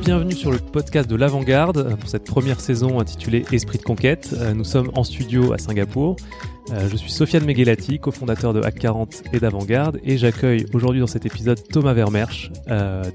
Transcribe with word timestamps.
Bienvenue 0.00 0.32
sur 0.32 0.50
le 0.50 0.56
podcast 0.58 1.06
de 1.10 1.16
l'Avant-Garde 1.16 1.76
euh, 1.76 1.96
pour 1.96 2.08
cette 2.08 2.24
première 2.24 2.60
saison 2.60 2.98
intitulée 2.98 3.44
Esprit 3.52 3.76
de 3.76 3.82
conquête. 3.82 4.30
Euh, 4.32 4.54
Nous 4.54 4.64
sommes 4.64 4.90
en 4.94 5.04
studio 5.04 5.52
à 5.52 5.58
Singapour. 5.58 6.16
Euh, 6.72 6.88
Je 6.90 6.96
suis 6.96 7.10
Sofiane 7.10 7.44
Meghelati, 7.44 7.98
cofondateur 7.98 8.54
de 8.54 8.62
Hack40 8.62 9.24
et 9.34 9.38
d'Avant-Garde, 9.38 10.00
et 10.02 10.16
j'accueille 10.16 10.64
aujourd'hui 10.72 11.00
dans 11.00 11.06
cet 11.06 11.26
épisode 11.26 11.60
Thomas 11.70 11.92
Vermersch, 11.92 12.50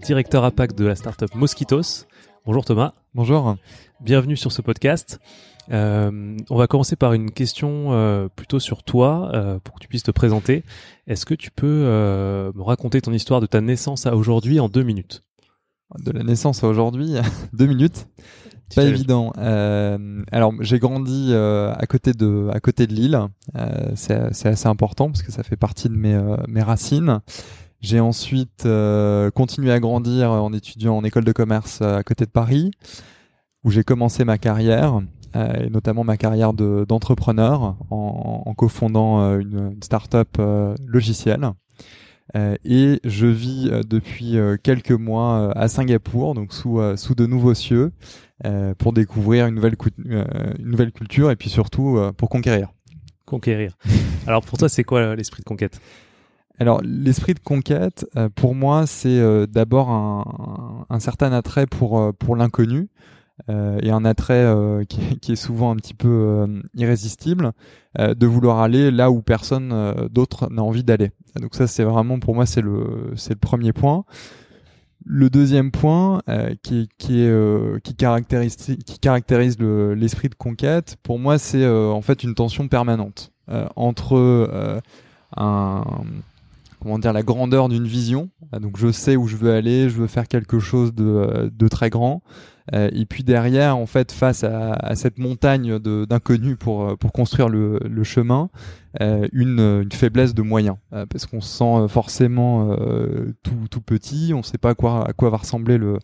directeur 0.03 0.43
APAC 0.43 0.75
de 0.75 0.85
la 0.85 0.95
startup 0.95 1.33
Mosquitos. 1.33 2.05
Bonjour 2.43 2.65
Thomas. 2.65 2.93
Bonjour. 3.13 3.55
Bienvenue 3.99 4.35
sur 4.35 4.51
ce 4.51 4.63
podcast. 4.63 5.19
Euh, 5.71 6.35
on 6.49 6.57
va 6.57 6.65
commencer 6.65 6.95
par 6.95 7.13
une 7.13 7.29
question 7.29 7.93
euh, 7.93 8.29
plutôt 8.35 8.59
sur 8.59 8.81
toi, 8.81 9.29
euh, 9.35 9.59
pour 9.63 9.75
que 9.75 9.79
tu 9.79 9.87
puisses 9.87 10.01
te 10.01 10.09
présenter. 10.11 10.63
Est-ce 11.05 11.27
que 11.27 11.35
tu 11.35 11.51
peux 11.51 11.83
euh, 11.85 12.51
me 12.55 12.63
raconter 12.63 12.99
ton 12.99 13.13
histoire 13.13 13.41
de 13.41 13.45
ta 13.45 13.61
naissance 13.61 14.07
à 14.07 14.15
aujourd'hui 14.15 14.59
en 14.59 14.69
deux 14.69 14.81
minutes? 14.81 15.23
De 15.99 16.11
la 16.11 16.23
naissance 16.23 16.63
à 16.63 16.67
aujourd'hui, 16.67 17.13
deux 17.53 17.67
minutes? 17.67 18.07
Pas 18.75 18.85
évident. 18.85 19.33
Euh, 19.37 20.23
alors, 20.31 20.53
j'ai 20.61 20.79
grandi 20.79 21.27
euh, 21.31 21.73
à 21.77 21.85
côté 21.85 22.13
de 22.13 22.49
à 22.53 22.59
côté 22.59 22.87
de 22.87 22.93
Lille. 22.93 23.19
Euh, 23.55 23.91
c'est 23.95 24.33
c'est 24.33 24.49
assez 24.49 24.67
important 24.67 25.07
parce 25.07 25.23
que 25.23 25.31
ça 25.31 25.43
fait 25.43 25.57
partie 25.57 25.89
de 25.89 25.95
mes 25.95 26.15
euh, 26.15 26.37
mes 26.47 26.61
racines. 26.61 27.19
J'ai 27.81 27.99
ensuite 27.99 28.65
euh, 28.67 29.31
continué 29.31 29.71
à 29.71 29.79
grandir 29.79 30.31
en 30.31 30.53
étudiant 30.53 30.95
en 30.95 31.03
école 31.03 31.23
de 31.23 31.31
commerce 31.31 31.79
euh, 31.81 31.97
à 31.97 32.03
côté 32.03 32.25
de 32.25 32.29
Paris, 32.29 32.71
où 33.63 33.71
j'ai 33.71 33.83
commencé 33.83 34.23
ma 34.23 34.37
carrière, 34.37 35.01
euh, 35.35 35.65
et 35.65 35.69
notamment 35.71 36.03
ma 36.03 36.15
carrière 36.15 36.53
de- 36.53 36.85
d'entrepreneur 36.87 37.77
en, 37.89 38.43
en 38.45 38.53
cofondant 38.53 39.21
euh, 39.21 39.39
une, 39.39 39.71
une 39.73 39.83
start-up 39.83 40.29
euh, 40.37 40.75
logicielle. 40.85 41.49
Euh, 42.35 42.55
et 42.63 42.99
je 43.03 43.25
vis 43.25 43.71
depuis 43.89 44.37
quelques 44.63 44.91
mois 44.91 45.51
à 45.57 45.67
Singapour, 45.67 46.35
donc 46.35 46.53
sous, 46.53 46.79
sous 46.95 47.15
de 47.15 47.25
nouveaux 47.25 47.55
cieux, 47.55 47.91
pour 48.77 48.93
découvrir 48.93 49.47
une 49.47 49.55
nouvelle, 49.55 49.75
une 50.05 50.69
nouvelle 50.69 50.93
culture 50.93 51.29
et 51.29 51.35
puis 51.35 51.49
surtout 51.49 51.99
pour 52.15 52.29
conquérir. 52.29 52.69
Conquérir. 53.25 53.75
Alors 54.27 54.43
pour 54.43 54.57
toi, 54.57 54.69
c'est 54.69 54.85
quoi 54.85 55.15
l'esprit 55.15 55.41
de 55.41 55.45
conquête? 55.45 55.81
Alors 56.61 56.79
l'esprit 56.83 57.33
de 57.33 57.39
conquête, 57.39 58.05
euh, 58.15 58.29
pour 58.29 58.53
moi, 58.53 58.85
c'est 58.85 59.19
euh, 59.19 59.47
d'abord 59.47 59.89
un, 59.89 60.99
certain 60.99 61.31
attrait 61.33 61.65
pour, 61.65 61.99
euh, 61.99 62.11
l'inconnu. 62.35 62.87
et 63.49 63.89
un 63.89 64.05
attrait 64.05 64.45
qui, 64.87 65.31
est- 65.31 65.35
souvent 65.35 65.71
un 65.71 65.75
petit 65.75 65.95
peu 65.95 66.61
irrésistible, 66.75 67.53
de 67.97 68.27
vouloir 68.27 68.59
aller 68.59 68.91
là 68.91 69.09
où 69.09 69.23
personne 69.23 69.73
d'autre 70.11 70.49
n'a 70.51 70.61
envie 70.61 70.83
d'aller. 70.83 71.09
Donc 71.39 71.55
ça, 71.55 71.65
c'est 71.65 71.83
vraiment 71.83 72.19
pour 72.19 72.35
moi, 72.35 72.45
c'est 72.45 72.61
le 72.61 73.15
premier 73.39 73.73
point. 73.73 74.05
Le 75.03 75.31
deuxième 75.31 75.71
point 75.71 76.21
qui, 76.61 76.87
qui, 76.99 77.27
caractérise, 77.97 79.57
l'esprit 79.59 80.29
de 80.29 80.35
conquête, 80.35 80.97
pour 81.01 81.17
moi, 81.17 81.39
c'est 81.39 81.67
en 81.67 82.01
fait 82.03 82.23
une 82.23 82.35
tension 82.35 82.67
permanente 82.67 83.31
entre 83.75 84.79
un, 85.35 85.83
comment 86.81 86.99
dire, 86.99 87.13
la 87.13 87.23
grandeur 87.23 87.69
d'une 87.69 87.87
vision. 87.87 88.29
Euh, 88.53 88.59
Donc 88.59 88.77
je 88.77 88.91
sais 88.91 89.15
où 89.15 89.27
je 89.27 89.35
veux 89.37 89.53
aller, 89.53 89.89
je 89.89 89.95
veux 89.97 90.07
faire 90.07 90.27
quelque 90.27 90.59
chose 90.59 90.93
de, 90.93 91.05
euh, 91.05 91.49
de 91.51 91.67
très 91.67 91.89
grand. 91.89 92.23
Euh, 92.73 92.89
et 92.93 93.05
puis 93.05 93.23
derrière, 93.23 93.77
en 93.77 93.85
fait, 93.85 94.11
face 94.11 94.43
à, 94.43 94.73
à 94.73 94.95
cette 94.95 95.17
montagne 95.17 95.79
d'inconnus 95.79 96.57
pour, 96.59 96.83
euh, 96.83 96.95
pour 96.95 97.11
construire 97.11 97.49
le, 97.49 97.79
le 97.83 98.03
chemin, 98.03 98.49
une, 98.99 99.81
une 99.83 99.91
faiblesse 99.93 100.33
de 100.33 100.41
moyens. 100.41 100.75
Parce 101.09 101.25
qu'on 101.25 101.39
se 101.39 101.47
sent 101.57 101.87
forcément 101.87 102.75
tout, 103.41 103.67
tout 103.71 103.79
petit, 103.79 104.33
on 104.33 104.39
ne 104.39 104.43
sait 104.43 104.57
pas 104.57 104.71
à 104.71 104.75
quoi, 104.75 105.07
à 105.07 105.13
quoi 105.13 105.29
va 105.29 105.37
ressembler 105.37 105.77
le, 105.77 105.97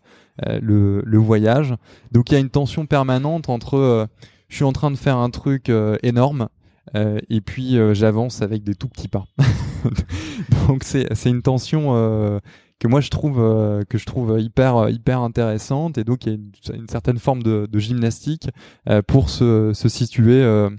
le, 0.62 1.02
le 1.06 1.18
voyage. 1.18 1.76
Donc 2.14 2.32
il 2.32 2.36
y 2.36 2.38
a 2.38 2.40
une 2.40 2.50
tension 2.50 2.86
permanente 2.86 3.50
entre 3.50 4.08
je 4.48 4.56
suis 4.56 4.64
en 4.64 4.72
train 4.72 4.90
de 4.90 4.96
faire 4.96 5.18
un 5.18 5.30
truc 5.30 5.70
énorme 6.02 6.48
et 6.96 7.42
puis 7.42 7.78
j'avance 7.92 8.42
avec 8.42 8.64
des 8.64 8.76
tout 8.76 8.88
petits 8.88 9.10
pas. 9.10 9.26
Donc 10.68 10.84
c'est 10.84 11.30
une 11.30 11.42
tension 11.42 11.96
euh, 11.96 12.40
que 12.80 12.88
moi 12.88 13.02
je 13.02 13.10
trouve 13.10 13.40
euh, 13.40 13.84
que 13.90 13.98
je 13.98 14.06
trouve 14.06 14.40
hyper 14.40 14.90
hyper 14.90 15.20
intéressante 15.22 15.98
et 15.98 16.04
donc 16.04 16.26
il 16.26 16.30
y 16.30 16.32
a 16.32 16.36
une, 16.36 16.82
une 16.82 16.88
certaine 16.88 17.18
forme 17.18 17.42
de, 17.42 17.68
de 17.70 17.80
gymnastique 17.80 18.50
euh, 18.90 19.02
pour 19.02 19.30
se, 19.30 19.74
se 19.74 19.90
situer 19.90 20.44
euh, 20.44 20.70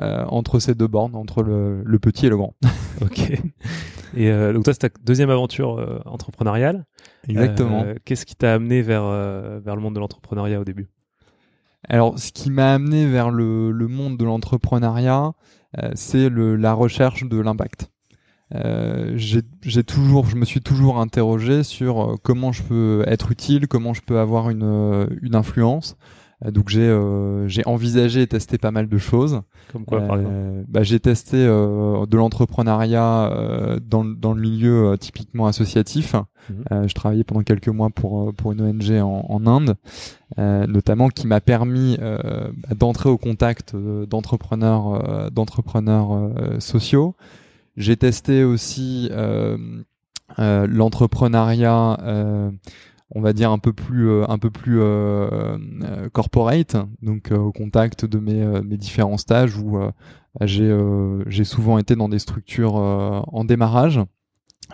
euh, 0.00 0.24
entre 0.26 0.58
ces 0.58 0.74
deux 0.74 0.88
bornes, 0.88 1.14
entre 1.14 1.42
le, 1.42 1.82
le 1.84 1.98
petit 1.98 2.26
et 2.26 2.28
le 2.28 2.36
grand. 2.36 2.54
Ok. 3.02 3.30
Et 4.16 4.30
euh, 4.30 4.52
donc 4.52 4.62
toi, 4.64 4.72
c'est 4.72 4.88
ta 4.88 5.00
deuxième 5.02 5.30
aventure 5.30 5.78
euh, 5.78 5.98
entrepreneuriale. 6.04 6.84
Exactement. 7.28 7.82
Euh, 7.84 7.94
Qu'est-ce 8.04 8.24
qui 8.24 8.36
t'a 8.36 8.54
amené 8.54 8.82
vers 8.82 9.02
euh, 9.04 9.58
vers 9.64 9.74
le 9.74 9.82
monde 9.82 9.94
de 9.96 10.00
l'entrepreneuriat 10.00 10.60
au 10.60 10.64
début? 10.64 10.88
Alors, 11.88 12.18
ce 12.18 12.32
qui 12.32 12.50
m'a 12.50 12.74
amené 12.74 13.06
vers 13.06 13.30
le, 13.30 13.70
le 13.70 13.88
monde 13.88 14.16
de 14.16 14.24
l'entrepreneuriat, 14.24 15.32
euh, 15.82 15.90
c'est 15.94 16.30
la 16.30 16.72
recherche 16.72 17.24
de 17.24 17.38
l'impact. 17.40 17.90
Euh, 18.54 19.12
j'ai 19.16 19.82
toujours, 19.82 20.26
je 20.26 20.36
me 20.36 20.44
suis 20.44 20.60
toujours 20.60 21.00
interrogé 21.00 21.62
sur 21.64 22.00
euh, 22.02 22.14
comment 22.22 22.52
je 22.52 22.62
peux 22.62 23.02
être 23.06 23.32
utile, 23.32 23.66
comment 23.66 23.94
je 23.94 24.02
peux 24.02 24.18
avoir 24.18 24.50
une, 24.50 24.62
euh, 24.62 25.06
une 25.22 25.34
influence. 25.34 25.96
Euh, 26.44 26.50
donc 26.50 26.68
j'ai 26.68 26.82
euh, 26.82 27.48
j'ai 27.48 27.62
envisagé 27.66 28.22
et 28.22 28.26
testé 28.26 28.58
pas 28.58 28.70
mal 28.70 28.88
de 28.88 28.98
choses. 28.98 29.40
Comme 29.72 29.84
quoi, 29.84 30.00
par 30.06 30.16
exemple 30.18 30.34
Euh, 30.36 30.62
bah, 30.68 30.82
j'ai 30.82 31.00
testé 31.00 31.36
euh, 31.38 32.06
de 32.06 32.16
l'entrepreneuriat 32.16 33.30
euh, 33.32 33.80
dans, 33.84 34.02
le- 34.04 34.14
dans 34.14 34.32
le 34.34 34.40
milieu 34.40 34.88
euh, 34.92 34.96
typiquement 34.96 35.46
associatif. 35.46 36.14
Euh, 36.70 36.86
je 36.86 36.94
travaillais 36.94 37.24
pendant 37.24 37.42
quelques 37.42 37.68
mois 37.68 37.88
pour, 37.90 38.34
pour 38.34 38.52
une 38.52 38.60
ONG 38.60 38.90
en, 39.00 39.24
en 39.28 39.46
Inde, 39.46 39.76
euh, 40.38 40.66
notamment 40.66 41.08
qui 41.08 41.26
m'a 41.26 41.40
permis 41.40 41.96
d'entrer 42.76 43.08
au 43.08 43.16
contact 43.16 43.74
d'entrepreneurs 43.74 45.08
euh, 45.08 45.30
d'entrepreneurs 45.30 46.30
sociaux. 46.60 47.16
J'ai 47.76 47.96
testé 47.96 48.44
aussi 48.44 49.08
euh, 49.10 49.56
euh, 50.38 50.66
l'entrepreneuriat. 50.66 51.98
euh, 52.02 52.50
on 53.16 53.20
va 53.20 53.32
dire 53.32 53.50
un 53.50 53.58
peu 53.58 53.72
plus 53.72 54.08
euh, 54.08 54.24
un 54.28 54.38
peu 54.38 54.50
plus 54.50 54.80
euh, 54.80 55.56
corporate 56.12 56.76
donc 57.02 57.30
au 57.30 57.52
contact 57.52 58.04
de 58.06 58.18
mes, 58.18 58.44
mes 58.62 58.76
différents 58.76 59.18
stages 59.18 59.56
où 59.56 59.78
j'ai 60.40 61.44
souvent 61.44 61.78
été 61.78 61.94
dans 61.94 62.08
des 62.08 62.18
structures 62.18 62.74
en 62.74 63.44
démarrage 63.44 64.00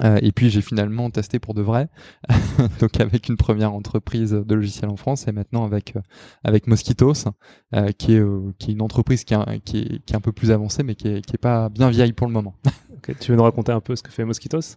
Euh, 0.02 0.18
et 0.22 0.32
puis 0.32 0.50
j'ai 0.50 0.62
finalement 0.62 1.10
testé 1.10 1.38
pour 1.38 1.54
de 1.54 1.62
vrai. 1.62 1.88
Donc 2.80 3.00
avec 3.00 3.28
une 3.28 3.36
première 3.36 3.74
entreprise 3.74 4.32
de 4.32 4.54
logiciels 4.54 4.90
en 4.90 4.96
France 4.96 5.26
et 5.28 5.32
maintenant 5.32 5.64
avec 5.64 5.96
euh, 5.96 6.00
avec 6.44 6.66
Mosquitos 6.66 7.24
euh, 7.74 7.90
qui 7.92 8.14
est 8.14 8.22
qui 8.58 8.70
est 8.70 8.74
une 8.74 8.82
entreprise 8.82 9.24
qui 9.24 9.34
est, 9.34 9.60
qui 9.64 9.78
est 9.78 10.04
qui 10.04 10.12
est 10.12 10.16
un 10.16 10.20
peu 10.20 10.32
plus 10.32 10.50
avancée 10.50 10.82
mais 10.82 10.94
qui 10.94 11.08
est 11.08 11.24
qui 11.24 11.34
est 11.34 11.38
pas 11.38 11.68
bien 11.68 11.90
vieille 11.90 12.12
pour 12.12 12.26
le 12.26 12.32
moment. 12.32 12.54
Tu 13.18 13.32
veux 13.32 13.36
nous 13.36 13.42
raconter 13.42 13.72
un 13.72 13.80
peu 13.80 13.96
ce 13.96 14.02
que 14.02 14.10
fait 14.10 14.26
Mosquitos 14.26 14.76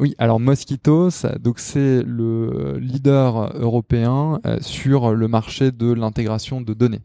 Oui, 0.00 0.16
alors 0.18 0.40
Mosquitos, 0.40 1.24
donc 1.38 1.60
c'est 1.60 2.02
le 2.02 2.78
leader 2.78 3.56
européen 3.56 4.40
sur 4.60 5.14
le 5.14 5.28
marché 5.28 5.70
de 5.70 5.92
l'intégration 5.92 6.60
de 6.60 6.74
données. 6.74 7.00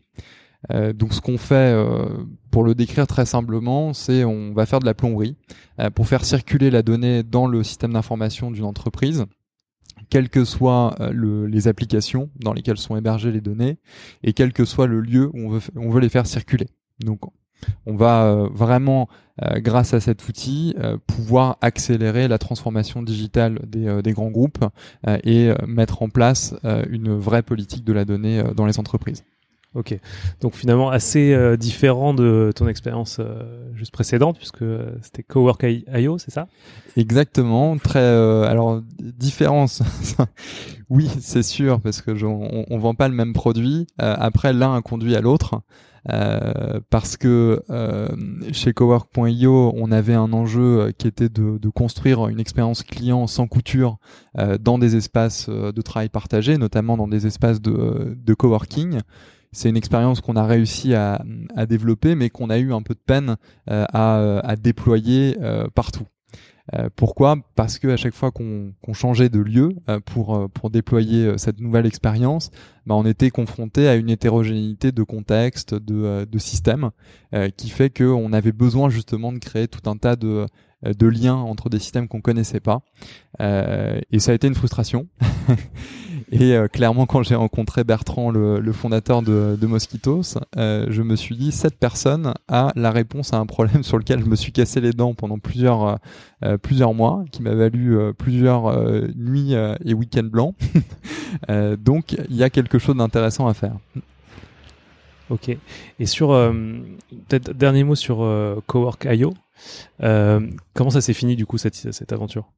Euh, 0.71 0.93
donc 0.93 1.13
ce 1.13 1.21
qu'on 1.21 1.37
fait, 1.37 1.73
euh, 1.73 2.05
pour 2.51 2.63
le 2.63 2.75
décrire 2.75 3.07
très 3.07 3.25
simplement, 3.25 3.93
c'est 3.93 4.23
on 4.23 4.53
va 4.53 4.65
faire 4.65 4.79
de 4.79 4.85
la 4.85 4.93
plomberie 4.93 5.35
euh, 5.79 5.89
pour 5.89 6.07
faire 6.07 6.25
circuler 6.25 6.71
la 6.71 6.81
donnée 6.81 7.23
dans 7.23 7.47
le 7.47 7.63
système 7.63 7.93
d'information 7.93 8.51
d'une 8.51 8.63
entreprise, 8.63 9.25
quelles 10.09 10.29
que 10.29 10.45
soient 10.45 10.95
le- 11.11 11.47
les 11.47 11.67
applications 11.67 12.29
dans 12.39 12.53
lesquelles 12.53 12.77
sont 12.77 12.95
hébergées 12.95 13.31
les 13.31 13.41
données 13.41 13.77
et 14.23 14.33
quel 14.33 14.53
que 14.53 14.65
soit 14.65 14.87
le 14.87 15.01
lieu 15.01 15.29
où 15.33 15.39
on 15.39 15.49
veut, 15.49 15.61
on 15.75 15.89
veut 15.89 16.01
les 16.01 16.09
faire 16.09 16.27
circuler. 16.27 16.67
Donc 16.99 17.21
on 17.85 17.95
va 17.95 18.49
vraiment 18.51 19.07
grâce 19.59 19.93
à 19.93 20.01
cet 20.01 20.27
outil, 20.27 20.75
pouvoir 21.07 21.57
accélérer 21.61 22.27
la 22.27 22.37
transformation 22.37 23.01
digitale 23.01 23.59
des, 23.65 24.11
grands 24.11 24.29
groupes 24.31 24.65
et 25.23 25.53
mettre 25.65 26.01
en 26.01 26.09
place 26.09 26.55
une 26.89 27.15
vraie 27.15 27.41
politique 27.41 27.85
de 27.85 27.93
la 27.93 28.03
donnée 28.03 28.43
dans 28.55 28.65
les 28.65 28.79
entreprises. 28.79 29.23
Ok. 29.75 29.97
Donc 30.41 30.53
finalement 30.53 30.89
assez 30.91 31.33
euh, 31.33 31.57
différent 31.57 32.13
de 32.13 32.51
ton 32.55 32.67
expérience 32.67 33.17
euh, 33.19 33.71
juste 33.73 33.91
précédente 33.91 34.37
puisque 34.37 34.61
euh, 34.61 34.91
c'était 35.01 35.23
Cowork.io, 35.23 36.19
c'est 36.19 36.31
ça? 36.31 36.47
Exactement. 36.95 37.77
Très. 37.77 37.99
alors 37.99 38.81
différence. 38.99 39.81
oui, 40.89 41.09
c'est 41.19 41.43
sûr 41.43 41.79
parce 41.81 42.01
que 42.01 42.11
on, 42.23 42.65
on, 42.69 42.77
vend 42.77 42.93
pas 42.93 43.07
le 43.07 43.15
même 43.15 43.33
produit. 43.33 43.87
après, 43.97 44.53
l'un 44.53 44.75
a 44.75 44.81
conduit 44.81 45.15
à 45.15 45.21
l'autre. 45.21 45.61
parce 46.91 47.17
que 47.17 47.63
chez 48.51 48.73
Cowork.io, 48.73 49.73
on 49.75 49.91
avait 49.91 50.13
un 50.13 50.33
enjeu 50.33 50.91
qui 50.99 51.07
était 51.07 51.29
de, 51.29 51.57
de 51.57 51.69
construire 51.69 52.27
une 52.27 52.39
expérience 52.39 52.83
client 52.83 53.25
sans 53.25 53.47
couture 53.47 53.97
dans 54.59 54.77
des 54.77 54.95
espaces 54.95 55.49
de 55.49 55.81
travail 55.81 56.09
partagés, 56.09 56.59
notamment 56.59 56.95
dans 56.95 57.07
des 57.07 57.25
espaces 57.25 57.59
de, 57.59 58.15
de 58.15 58.33
coworking 58.35 58.99
c'est 59.53 59.69
une 59.69 59.77
expérience 59.77 60.19
qu'on 60.19 60.35
a 60.35 60.45
réussi 60.45 60.93
à, 60.93 61.23
développer, 61.69 62.15
mais 62.15 62.29
qu'on 62.29 62.49
a 62.49 62.57
eu 62.57 62.73
un 62.73 62.81
peu 62.81 62.93
de 62.93 62.99
peine 62.99 63.37
euh, 63.69 63.85
à, 63.93 64.39
à, 64.39 64.55
déployer 64.55 65.37
euh, 65.41 65.67
partout. 65.73 66.05
Euh, 66.73 66.89
pourquoi? 66.95 67.37
Parce 67.55 67.77
que 67.77 67.89
à 67.89 67.97
chaque 67.97 68.13
fois 68.13 68.31
qu'on 68.31 68.73
changeait 68.93 69.29
de 69.29 69.39
lieu 69.39 69.75
pour 70.05 70.69
déployer 70.69 71.37
cette 71.37 71.59
nouvelle 71.59 71.85
expérience, 71.85 72.51
bah, 72.85 72.95
on 72.95 73.05
était 73.05 73.29
confronté 73.29 73.87
à 73.87 73.95
une 73.95 74.09
hétérogénéité 74.09 74.91
de 74.91 75.03
contexte, 75.03 75.75
de, 75.75 76.25
de 76.25 76.37
systèmes, 76.39 76.91
qui 77.57 77.69
fait 77.69 77.89
qu'on 77.89 78.33
avait 78.33 78.53
besoin 78.53 78.89
justement 78.89 79.31
de 79.33 79.39
créer 79.39 79.67
tout 79.67 79.89
un 79.89 79.97
tas 79.97 80.15
de 80.15 80.45
de 80.83 81.07
liens 81.07 81.35
entre 81.35 81.69
des 81.69 81.79
systèmes 81.79 82.07
qu'on 82.07 82.21
connaissait 82.21 82.59
pas. 82.59 82.81
et 83.39 84.19
ça 84.19 84.31
a 84.31 84.33
été 84.33 84.47
une 84.47 84.55
frustration. 84.55 85.07
Et 86.33 86.53
euh, 86.55 86.67
clairement, 86.67 87.05
quand 87.05 87.21
j'ai 87.21 87.35
rencontré 87.35 87.83
Bertrand, 87.83 88.31
le, 88.31 88.71
fondateur 88.73 89.21
de, 89.21 89.65
Mosquitos, 89.67 90.39
euh, 90.57 90.87
je 90.89 91.03
me 91.03 91.15
suis 91.15 91.35
dit 91.35 91.51
cette 91.51 91.77
personne 91.77 92.33
a 92.47 92.71
la 92.75 92.89
réponse 92.89 93.33
à 93.33 93.37
un 93.37 93.45
problème 93.45 93.83
sur 93.83 93.99
lequel 93.99 94.19
je 94.19 94.25
me 94.25 94.35
suis 94.35 94.51
cassé 94.51 94.81
les 94.81 94.93
dents 94.93 95.13
pendant 95.13 95.37
plusieurs 95.37 95.99
euh, 96.43 96.57
plusieurs 96.57 96.95
mois, 96.95 97.23
qui 97.31 97.43
m'a 97.43 97.53
valu 97.53 97.97
plusieurs 98.17 98.75
nuits 99.15 99.53
et 99.53 99.93
week-ends 99.93 100.23
blancs. 100.23 100.55
donc, 101.77 102.13
il 102.29 102.35
y 102.35 102.43
a 102.43 102.49
quelque 102.49 102.79
chose 102.79 102.97
d'intéressant 102.97 103.47
à 103.47 103.53
faire. 103.53 103.77
Ok. 105.33 105.57
Et 105.99 106.05
sur 106.05 106.29
peut-être 106.29 107.51
dernier 107.53 107.83
mot 107.83 107.95
sur 107.95 108.17
Cowork.io. 108.67 109.33
comment 109.99 110.89
ça 110.91 111.01
s'est 111.01 111.13
fini 111.13 111.35
du 111.35 111.47
coup 111.47 111.57
cette, 111.57 111.75
cette 111.75 112.13
aventure? 112.13 112.51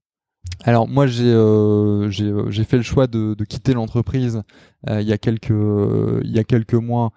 Alors 0.63 0.87
moi 0.87 1.05
j'ai 1.05 1.25
euh, 1.25 2.09
euh, 2.09 2.49
j'ai 2.49 2.63
fait 2.63 2.77
le 2.77 2.83
choix 2.83 3.07
de, 3.07 3.33
de 3.33 3.43
quitter 3.45 3.73
l'entreprise 3.73 4.41
euh, 4.89 5.01
il 5.01 5.07
y 5.07 5.13
a 5.13 5.17
quelques 5.17 5.49
il 5.49 6.31
y 6.31 6.39
a 6.39 6.43
quelques 6.43 6.75
mois 6.75 7.11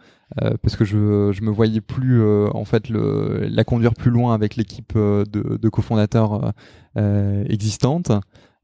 parce 0.62 0.76
que 0.76 0.84
je 0.84 1.32
je 1.32 1.42
me 1.42 1.50
voyais 1.50 1.80
plus 1.80 2.22
en 2.22 2.64
fait 2.66 2.90
la 2.90 3.64
conduire 3.64 3.94
plus 3.94 4.10
loin 4.10 4.34
avec 4.34 4.56
l'équipe 4.56 4.94
de, 4.94 5.24
de 5.24 5.68
cofondateurs 5.68 6.52
existante. 6.96 8.12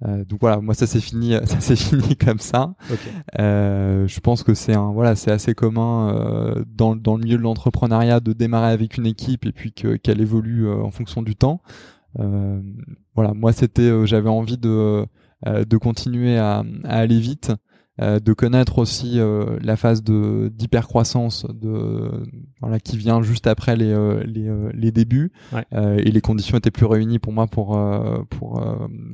Donc 0.04 0.40
voilà, 0.40 0.60
moi 0.60 0.74
ça 0.74 0.86
s'est 0.86 1.00
fini, 1.00 1.32
ça 1.44 1.60
s'est 1.60 1.76
fini 1.76 2.16
comme 2.16 2.38
ça. 2.38 2.74
je 3.38 4.20
pense 4.20 4.42
que 4.42 4.54
c'est 4.54 4.74
un 4.74 4.92
voilà, 4.92 5.16
c'est 5.16 5.30
assez 5.30 5.54
commun 5.54 6.64
dans 6.66 6.96
dans 6.96 7.16
le 7.16 7.24
milieu 7.24 7.38
de 7.38 7.42
l'entrepreneuriat 7.42 8.20
de 8.20 8.32
démarrer 8.32 8.72
avec 8.72 8.98
une 8.98 9.06
équipe 9.06 9.46
et 9.46 9.52
puis 9.52 9.72
qu'elle 9.72 10.20
évolue 10.20 10.70
en 10.70 10.90
fonction 10.90 11.22
du 11.22 11.36
temps. 11.36 11.60
Euh, 12.20 12.60
voilà, 13.14 13.34
moi 13.34 13.52
c'était, 13.52 13.82
euh, 13.82 14.06
j'avais 14.06 14.28
envie 14.28 14.58
de 14.58 15.04
euh, 15.46 15.64
de 15.64 15.76
continuer 15.76 16.38
à, 16.38 16.64
à 16.84 16.98
aller 16.98 17.18
vite. 17.18 17.52
Euh, 18.00 18.19
de 18.19 18.32
connaître 18.32 18.79
aussi 18.79 19.20
euh, 19.20 19.56
la 19.62 19.76
phase 19.76 20.02
de 20.02 20.50
d'hypercroissance 20.52 21.46
de 21.49 22.25
voilà 22.61 22.81
qui 22.81 22.96
vient 22.96 23.23
juste 23.23 23.46
après 23.46 23.76
les 23.76 23.94
les, 24.25 24.50
les 24.73 24.91
débuts 24.91 25.32
et 25.73 26.11
les 26.11 26.20
conditions 26.20 26.58
étaient 26.58 26.73
plus 26.73 26.87
réunies 26.87 27.19
pour 27.20 27.32
moi 27.32 27.46
pour 27.46 27.79
pour 28.31 28.64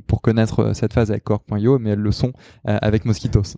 pour 0.07 0.21
connaître 0.21 0.73
cette 0.73 0.93
phase 0.93 1.11
avec 1.11 1.23
Cork.io 1.23 1.77
mais 1.79 1.91
elles 1.91 1.99
le 1.99 2.11
sont 2.11 2.33
avec 2.63 3.05
Mosquitos. 3.05 3.41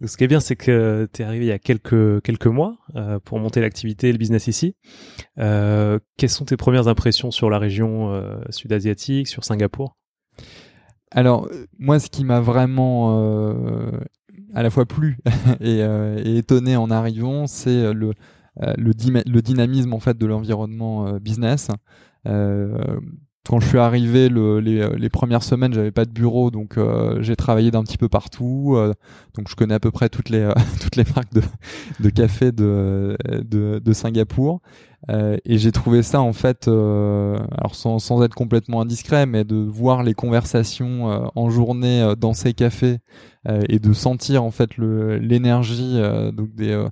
Ce 0.06 0.16
qui 0.16 0.24
est 0.24 0.28
bien, 0.28 0.40
c'est 0.40 0.56
que 0.56 1.08
tu 1.12 1.22
es 1.22 1.24
arrivé 1.24 1.46
il 1.46 1.48
y 1.48 1.52
a 1.52 1.58
quelques, 1.58 2.22
quelques 2.22 2.46
mois 2.46 2.76
euh, 2.96 3.18
pour 3.20 3.38
monter 3.38 3.60
l'activité 3.60 4.08
et 4.08 4.12
le 4.12 4.18
business 4.18 4.48
ici. 4.48 4.76
Euh, 5.38 5.98
quelles 6.16 6.30
sont 6.30 6.44
tes 6.44 6.56
premières 6.56 6.88
impressions 6.88 7.30
sur 7.30 7.48
la 7.48 7.58
région 7.58 8.12
euh, 8.12 8.36
sud-asiatique, 8.50 9.28
sur 9.28 9.44
Singapour? 9.44 9.96
Alors, 11.14 11.48
moi, 11.78 11.98
ce 12.00 12.10
qui 12.10 12.24
m'a 12.24 12.40
vraiment 12.40 13.18
euh, 13.18 13.90
à 14.54 14.62
la 14.62 14.70
fois 14.70 14.84
plu 14.84 15.18
et, 15.60 15.82
euh, 15.82 16.20
et, 16.22 16.38
étonné 16.38 16.76
en 16.76 16.90
arrivant, 16.90 17.46
c'est 17.46 17.92
le, 17.92 18.12
le, 18.60 18.92
le, 19.26 19.42
dynamisme 19.42 19.92
en 19.92 20.00
fait 20.00 20.18
de 20.18 20.26
l'environnement 20.26 21.18
business 21.18 21.70
quand 23.46 23.60
je 23.60 23.68
suis 23.68 23.78
arrivé 23.78 24.28
le, 24.28 24.58
les, 24.58 24.88
les, 24.96 25.08
premières 25.10 25.42
semaines, 25.42 25.74
j'avais 25.74 25.90
pas 25.90 26.06
de 26.06 26.10
bureau, 26.10 26.50
donc 26.50 26.78
euh, 26.78 27.20
j'ai 27.20 27.36
travaillé 27.36 27.70
d'un 27.70 27.82
petit 27.82 27.98
peu 27.98 28.08
partout. 28.08 28.74
Euh, 28.76 28.94
donc 29.34 29.48
je 29.50 29.54
connais 29.54 29.74
à 29.74 29.80
peu 29.80 29.90
près 29.90 30.08
toutes 30.08 30.30
les 30.30 30.50
toutes 30.80 30.96
les 30.96 31.04
marques 31.14 31.32
de, 31.32 31.42
de 32.00 32.10
café 32.10 32.52
de, 32.52 33.16
de, 33.28 33.80
de 33.84 33.92
Singapour. 33.92 34.60
Euh, 35.10 35.36
et 35.44 35.58
j'ai 35.58 35.70
trouvé 35.70 36.02
ça 36.02 36.20
en 36.20 36.32
fait, 36.32 36.66
alors 36.68 37.74
sans, 37.74 37.98
sans 37.98 38.22
être 38.22 38.34
complètement 38.34 38.80
indiscret, 38.80 39.26
mais 39.26 39.44
de 39.44 39.56
voir 39.56 40.02
les 40.02 40.14
conversations 40.14 41.30
en 41.34 41.50
journée 41.50 42.14
dans 42.18 42.32
ces 42.32 42.54
cafés 42.54 42.98
et 43.68 43.78
de 43.78 43.92
sentir 43.92 44.42
en 44.44 44.50
fait 44.50 44.76
l'énergie 44.78 46.00
donc 46.32 46.54
des 46.54 46.86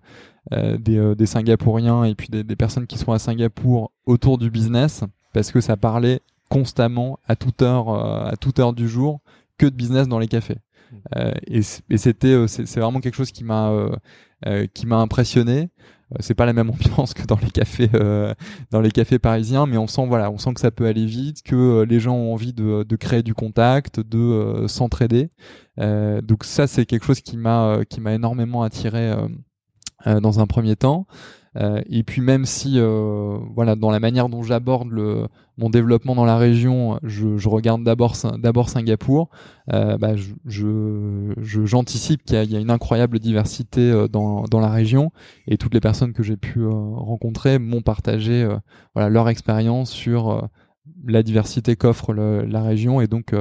des, 0.50 1.14
des 1.16 1.26
Singapouriens 1.26 2.04
et 2.04 2.14
puis 2.14 2.28
des, 2.28 2.44
des 2.44 2.56
personnes 2.56 2.86
qui 2.86 2.98
sont 2.98 3.12
à 3.12 3.18
Singapour 3.18 3.92
autour 4.04 4.36
du 4.36 4.50
business 4.50 5.04
parce 5.32 5.50
que 5.50 5.60
ça 5.60 5.76
parlait 5.76 6.20
constamment 6.52 7.18
à 7.26 7.34
toute 7.34 7.62
heure, 7.62 7.88
euh, 7.88 8.24
à 8.26 8.36
toute 8.36 8.58
heure 8.58 8.74
du 8.74 8.86
jour, 8.86 9.20
que 9.56 9.64
de 9.64 9.74
business 9.74 10.06
dans 10.06 10.18
les 10.18 10.28
cafés. 10.28 10.58
Mmh. 10.58 10.96
Euh, 11.16 11.32
et, 11.46 11.62
c'était, 11.96 12.28
euh, 12.28 12.46
c'est 12.46 12.78
vraiment 12.78 13.00
quelque 13.00 13.14
chose 13.14 13.32
qui 13.32 13.44
m'a 13.44 13.72
qui 14.74 14.86
m'a 14.86 14.96
impressionné. 14.96 15.70
C'est 16.20 16.34
pas 16.34 16.46
la 16.46 16.52
même 16.52 16.70
ambiance 16.70 17.14
que 17.14 17.24
dans 17.26 17.38
les 17.42 17.50
cafés 17.50 17.90
dans 18.70 18.80
les 18.80 18.90
cafés 18.90 19.18
parisiens, 19.18 19.66
mais 19.66 19.76
on 19.76 19.86
sent 19.86 20.06
voilà, 20.06 20.30
on 20.30 20.38
sent 20.38 20.54
que 20.54 20.60
ça 20.60 20.70
peut 20.70 20.86
aller 20.86 21.06
vite, 21.06 21.42
que 21.42 21.82
les 21.82 22.00
gens 22.00 22.14
ont 22.14 22.32
envie 22.32 22.52
de, 22.52 22.96
créer 22.96 23.22
du 23.22 23.34
contact, 23.34 24.00
de 24.00 24.66
s'entraider. 24.68 25.30
donc 25.78 26.44
ça, 26.44 26.66
c'est 26.66 26.86
quelque 26.86 27.04
chose 27.04 27.20
qui 27.20 27.36
m'a 27.36 27.80
qui 27.88 28.00
m'a 28.00 28.12
énormément 28.12 28.62
attiré 28.62 29.12
dans 30.06 30.40
un 30.40 30.46
premier 30.46 30.76
temps. 30.76 31.06
Euh, 31.56 31.82
et 31.86 32.02
puis 32.02 32.22
même 32.22 32.46
si, 32.46 32.78
euh, 32.78 33.38
voilà, 33.54 33.76
dans 33.76 33.90
la 33.90 34.00
manière 34.00 34.28
dont 34.28 34.42
j'aborde 34.42 34.90
le 34.90 35.26
mon 35.58 35.68
développement 35.68 36.14
dans 36.14 36.24
la 36.24 36.38
région, 36.38 36.98
je, 37.02 37.36
je 37.36 37.48
regarde 37.48 37.84
d'abord 37.84 38.16
d'abord 38.38 38.68
Singapour. 38.70 39.28
Euh, 39.72 39.98
bah, 39.98 40.14
je 40.46 41.32
j'anticipe 41.36 42.24
qu'il 42.24 42.42
y, 42.42 42.52
y, 42.52 42.56
a 42.56 42.60
une 42.60 42.70
incroyable 42.70 43.18
diversité 43.18 43.90
euh, 43.90 44.08
dans 44.08 44.44
dans 44.44 44.60
la 44.60 44.70
région 44.70 45.12
et 45.46 45.58
toutes 45.58 45.74
les 45.74 45.80
personnes 45.80 46.12
que 46.14 46.22
j'ai 46.22 46.36
pu 46.36 46.60
euh, 46.60 46.70
rencontrer 46.70 47.58
m'ont 47.58 47.82
partagé 47.82 48.48
voilà 48.94 49.08
leur 49.08 49.28
expérience 49.28 49.90
sur 49.90 50.48
la 51.04 51.22
diversité 51.22 51.76
qu'offre 51.76 52.14
la 52.14 52.62
région 52.62 53.00
et 53.00 53.06
donc 53.06 53.34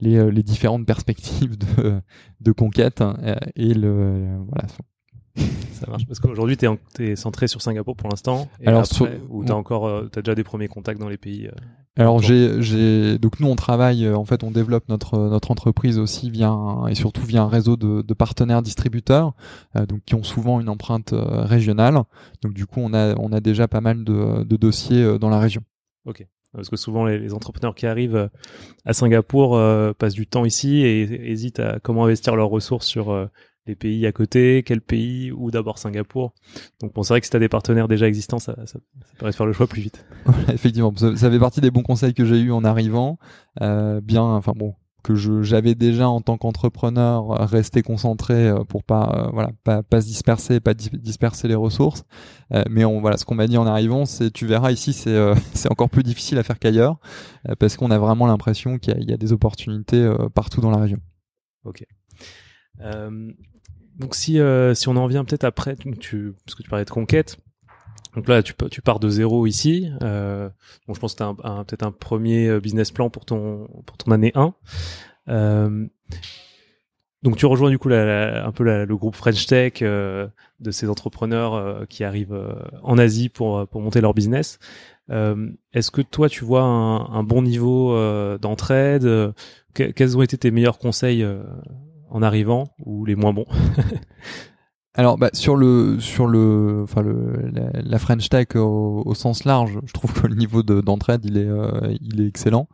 les, 0.00 0.30
les 0.30 0.42
différentes 0.42 0.86
perspectives 0.86 1.56
de, 1.58 2.00
de 2.40 2.52
conquête 2.52 3.00
hein, 3.00 3.16
et 3.54 3.74
le 3.74 4.38
voilà 4.48 4.66
ça 5.72 5.90
marche 5.90 6.06
parce 6.06 6.20
qu'aujourd'hui 6.20 6.56
tu 6.56 6.66
es, 7.00 7.16
centré 7.16 7.48
sur 7.48 7.62
Singapour 7.62 7.96
pour 7.96 8.08
l'instant. 8.08 8.48
Alors 8.64 8.82
après, 8.82 9.20
ou 9.28 9.44
t'as 9.44 9.54
encore, 9.54 9.86
euh, 9.86 10.08
t'as 10.10 10.22
déjà 10.22 10.34
des 10.34 10.44
premiers 10.44 10.68
contacts 10.68 11.00
dans 11.00 11.08
les 11.08 11.16
pays. 11.16 11.46
Euh, 11.46 11.52
alors 11.98 12.20
j'ai, 12.20 13.18
donc 13.18 13.40
nous 13.40 13.48
on 13.48 13.56
travaille, 13.56 14.04
euh, 14.04 14.16
en 14.16 14.24
fait 14.24 14.42
on 14.42 14.50
développe 14.50 14.88
notre 14.88 15.18
notre 15.18 15.50
entreprise 15.50 15.98
aussi 15.98 16.30
via 16.30 16.54
et 16.88 16.94
surtout 16.94 17.22
via 17.22 17.42
un 17.42 17.48
réseau 17.48 17.76
de, 17.76 18.02
de 18.02 18.14
partenaires 18.14 18.62
distributeurs, 18.62 19.34
donc 19.88 20.00
qui 20.04 20.14
ont 20.14 20.22
souvent 20.22 20.60
une 20.60 20.68
empreinte 20.68 21.14
régionale. 21.14 22.02
Donc 22.42 22.52
du 22.52 22.66
coup 22.66 22.80
on 22.80 22.92
a 22.94 23.14
on 23.18 23.32
a 23.32 23.40
déjà 23.40 23.68
pas 23.68 23.80
mal 23.80 24.04
de, 24.04 24.44
de 24.44 24.56
dossiers 24.56 25.18
dans 25.18 25.28
la 25.28 25.38
région. 25.38 25.62
Ok. 26.06 26.26
Parce 26.52 26.70
que 26.70 26.76
souvent 26.76 27.04
les, 27.04 27.18
les 27.18 27.34
entrepreneurs 27.34 27.74
qui 27.74 27.86
arrivent 27.86 28.30
à 28.86 28.92
Singapour 28.94 29.60
passent 29.98 30.14
du 30.14 30.26
temps 30.26 30.46
ici 30.46 30.78
et 30.78 31.30
hésitent 31.30 31.60
à 31.60 31.78
comment 31.80 32.04
investir 32.04 32.34
leurs 32.34 32.48
ressources 32.48 32.86
sur 32.86 33.28
les 33.66 33.74
pays 33.74 34.06
à 34.06 34.12
côté, 34.12 34.62
quel 34.64 34.80
pays, 34.80 35.32
ou 35.32 35.50
d'abord 35.50 35.78
Singapour. 35.78 36.32
Donc 36.80 36.94
bon, 36.94 37.02
c'est 37.02 37.12
vrai 37.12 37.20
que 37.20 37.26
si 37.26 37.30
tu 37.30 37.36
as 37.36 37.40
des 37.40 37.48
partenaires 37.48 37.88
déjà 37.88 38.06
existants, 38.06 38.38
ça, 38.38 38.54
ça, 38.66 38.66
ça 38.66 38.78
permet 39.18 39.30
de 39.30 39.36
faire 39.36 39.46
le 39.46 39.52
choix 39.52 39.66
plus 39.66 39.82
vite. 39.82 40.04
effectivement, 40.48 40.94
ça, 40.96 41.30
fait 41.30 41.38
partie 41.38 41.60
des 41.60 41.70
bons 41.70 41.82
conseils 41.82 42.14
que 42.14 42.24
j'ai 42.24 42.38
eu 42.38 42.52
en 42.52 42.64
arrivant. 42.64 43.18
Euh, 43.62 44.00
bien, 44.00 44.22
enfin 44.22 44.52
bon, 44.54 44.74
que 45.06 45.14
j'avais 45.42 45.74
déjà 45.76 46.08
en 46.08 46.20
tant 46.20 46.36
qu'entrepreneur 46.36 47.28
resté 47.48 47.82
concentré 47.82 48.48
euh, 48.48 48.64
pour 48.64 48.82
pas 48.82 49.12
euh, 49.14 49.30
voilà 49.32 49.50
pas, 49.62 49.82
pas 49.84 50.00
se 50.00 50.06
disperser, 50.06 50.58
pas 50.58 50.74
disperser 50.74 51.46
les 51.46 51.54
ressources. 51.54 52.04
Euh, 52.52 52.64
mais 52.68 52.84
on 52.84 53.00
voilà, 53.00 53.16
ce 53.16 53.24
qu'on 53.24 53.36
m'a 53.36 53.46
dit 53.46 53.56
en 53.56 53.66
arrivant, 53.66 54.04
c'est 54.04 54.32
tu 54.32 54.46
verras 54.46 54.72
ici, 54.72 54.92
c'est 54.92 55.16
c'est 55.54 55.70
encore 55.70 55.90
plus 55.90 56.02
difficile 56.02 56.38
à 56.38 56.42
faire 56.42 56.58
qu'ailleurs 56.58 56.98
parce 57.60 57.76
qu'on 57.76 57.90
a 57.90 57.98
vraiment 57.98 58.26
l'impression 58.26 58.78
qu'il 58.78 59.00
y, 59.00 59.10
y, 59.10 59.12
a 59.12 59.16
des 59.16 59.32
opportunités 59.32 60.12
partout 60.34 60.60
dans 60.60 60.70
la 60.70 60.78
région. 60.78 60.98
Ok. 61.64 61.84
Euh, 63.96 64.00
donc 64.00 64.14
si 64.14 64.38
si 64.74 64.88
on 64.88 64.96
en 64.96 65.06
vient 65.06 65.24
peut-être 65.24 65.44
après, 65.44 65.76
tu, 66.00 66.34
parce 66.44 66.54
que 66.54 66.62
tu 66.62 66.68
parlais 66.68 66.84
de 66.84 66.90
conquête. 66.90 67.36
Donc 68.14 68.28
là, 68.28 68.42
tu, 68.42 68.54
pars 68.54 68.98
de 68.98 69.10
zéro 69.10 69.46
ici. 69.46 69.90
Euh, 70.02 70.48
bon, 70.88 70.94
je 70.94 71.00
pense 71.00 71.14
que 71.14 71.18
tu 71.18 71.22
as 71.22 71.64
peut-être 71.64 71.82
un 71.82 71.92
premier 71.92 72.60
business 72.60 72.90
plan 72.90 73.10
pour 73.10 73.26
ton 73.26 73.68
pour 73.84 73.98
ton 73.98 74.10
année 74.10 74.32
1. 74.34 74.54
Euh, 75.28 75.86
donc 77.26 77.36
tu 77.36 77.46
rejoins 77.46 77.70
du 77.70 77.78
coup 77.78 77.88
un 77.90 78.52
peu 78.52 78.62
le 78.62 78.96
groupe 78.96 79.16
French 79.16 79.46
Tech 79.46 79.72
euh, 79.82 80.28
de 80.60 80.70
ces 80.70 80.88
entrepreneurs 80.88 81.54
euh, 81.54 81.84
qui 81.88 82.04
arrivent 82.04 82.32
euh, 82.32 82.54
en 82.84 82.98
Asie 82.98 83.28
pour 83.28 83.66
pour 83.66 83.80
monter 83.80 84.00
leur 84.00 84.14
business. 84.14 84.60
Est-ce 85.08 85.90
que 85.90 86.02
toi 86.02 86.28
tu 86.28 86.44
vois 86.44 86.62
un, 86.62 87.22
bon 87.24 87.42
niveau 87.42 87.96
d'entraide? 88.38 89.32
Quels 89.74 90.16
ont 90.16 90.22
été 90.22 90.38
tes 90.38 90.50
meilleurs 90.50 90.78
conseils 90.78 91.24
en 92.10 92.22
arrivant 92.22 92.68
ou 92.84 93.04
les 93.04 93.16
moins 93.16 93.32
bons 93.32 93.46
Alors 94.98 95.18
bah, 95.18 95.28
sur 95.34 95.56
le 95.56 96.00
sur 96.00 96.26
le 96.26 96.80
enfin 96.84 97.02
le 97.02 97.50
la, 97.52 97.98
French 97.98 98.30
Tech 98.30 98.46
au, 98.54 99.12
sens 99.14 99.44
large, 99.44 99.78
je 99.84 99.92
trouve 99.92 100.14
que 100.14 100.26
le 100.26 100.34
niveau 100.34 100.62
d'entraide 100.62 101.22
il 101.24 101.36
est 101.36 101.48
il 102.00 102.22
est 102.22 102.26
excellent. 102.26 102.66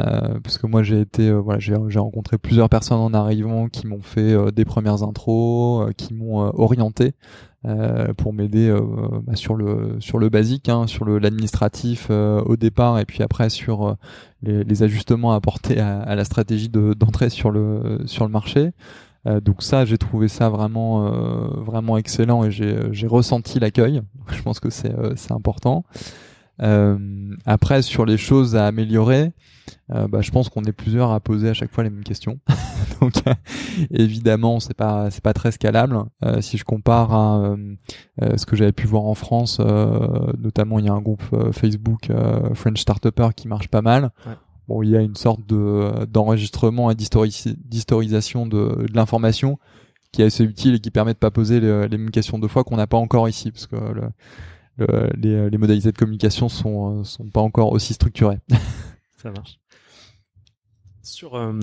Euh, 0.00 0.38
parce 0.44 0.58
que 0.58 0.66
moi 0.66 0.82
j'ai 0.82 1.00
été 1.00 1.28
euh, 1.28 1.40
voilà 1.40 1.58
j'ai 1.58 1.98
rencontré 1.98 2.38
plusieurs 2.38 2.68
personnes 2.68 2.98
en 2.98 3.14
arrivant 3.14 3.68
qui 3.68 3.86
m'ont 3.86 4.02
fait 4.02 4.32
euh, 4.32 4.52
des 4.52 4.64
premières 4.64 5.02
intros, 5.02 5.90
qui 5.96 6.14
m'ont 6.14 6.38
orienté 6.54 7.14
pour 8.16 8.32
m'aider 8.32 8.72
bah, 9.24 9.34
sur 9.34 9.54
le 9.54 9.96
sur 10.00 10.18
le 10.18 10.28
basique, 10.28 10.68
hein, 10.68 10.86
sur 10.86 11.04
l'administratif 11.04 12.10
au 12.10 12.56
départ 12.56 12.98
et 12.98 13.04
puis 13.04 13.22
après 13.22 13.50
sur 13.50 13.96
les, 14.42 14.64
les, 14.64 14.82
ajustements 14.82 15.32
apportés 15.32 15.80
à, 15.80 16.00
à 16.00 16.14
la 16.14 16.24
stratégie 16.24 16.68
d'entrée 16.68 17.30
sur 17.30 17.50
le 17.50 18.00
sur 18.06 18.24
le 18.24 18.30
marché. 18.30 18.70
donc 19.42 19.62
ça, 19.62 19.84
j'ai 19.84 19.98
trouvé 19.98 20.28
ça 20.28 20.48
vraiment 20.48 21.10
vraiment 21.60 21.98
excellent 21.98 22.44
et 22.44 22.50
j'ai 22.50 23.06
ressenti 23.06 23.58
l'accueil. 23.58 24.02
Je 24.30 24.42
pense 24.42 24.60
que 24.60 24.70
c'est 24.70 24.94
c'est 25.16 25.32
important. 26.58 27.36
après, 27.46 27.82
sur 27.82 28.04
les 28.04 28.16
choses 28.16 28.56
à 28.56 28.66
améliorer, 28.66 29.32
euh, 29.92 30.08
bah, 30.08 30.20
je 30.20 30.30
pense 30.30 30.48
qu'on 30.48 30.62
est 30.64 30.72
plusieurs 30.72 31.10
à 31.12 31.20
poser 31.20 31.48
à 31.48 31.54
chaque 31.54 31.72
fois 31.72 31.84
les 31.84 31.90
mêmes 31.90 32.04
questions. 32.04 32.38
Donc 33.00 33.14
euh, 33.26 33.34
évidemment, 33.90 34.60
c'est 34.60 34.76
pas 34.76 35.10
c'est 35.10 35.22
pas 35.22 35.32
très 35.32 35.52
scalable. 35.52 35.98
Euh, 36.24 36.40
si 36.40 36.58
je 36.58 36.64
compare 36.64 37.12
à 37.12 37.56
ce 38.36 38.46
que 38.46 38.56
j'avais 38.56 38.72
pu 38.72 38.86
voir 38.86 39.04
en 39.04 39.14
France, 39.14 39.60
notamment 40.38 40.78
il 40.78 40.86
y 40.86 40.88
a 40.88 40.92
un 40.92 41.00
groupe 41.00 41.22
Facebook 41.52 42.10
French 42.54 42.80
Startupper 42.80 43.28
qui 43.36 43.48
marche 43.48 43.68
pas 43.68 43.82
mal. 43.82 44.10
Bon, 44.66 44.82
il 44.82 44.90
y 44.90 44.96
a 44.96 45.00
une 45.00 45.16
sorte 45.16 45.46
de 45.46 46.04
d'enregistrement 46.06 46.90
et 46.90 46.94
d'historisation 46.94 48.46
de, 48.46 48.86
de 48.86 48.94
l'information 48.94 49.58
qui 50.12 50.22
est 50.22 50.26
assez 50.26 50.44
utile 50.44 50.74
et 50.74 50.80
qui 50.80 50.90
permet 50.90 51.12
de 51.12 51.18
pas 51.18 51.30
poser 51.30 51.60
les, 51.60 51.88
mêmes 51.88 52.10
questions 52.10 52.38
deux 52.38 52.48
fois 52.48 52.64
qu'on 52.64 52.76
n'a 52.76 52.86
pas 52.86 52.96
encore 52.96 53.28
ici, 53.28 53.50
parce 53.50 53.66
que 53.66 53.76
le, 53.76 54.02
les, 54.78 55.50
les, 55.50 55.58
modalités 55.58 55.92
de 55.92 55.96
communication 55.96 56.48
sont 56.48 57.04
sont 57.04 57.28
pas 57.30 57.40
encore 57.40 57.72
aussi 57.72 57.94
structurées. 57.94 58.38
Ça 59.16 59.30
marche. 59.30 59.58
Sur, 61.02 61.34
euh, 61.34 61.58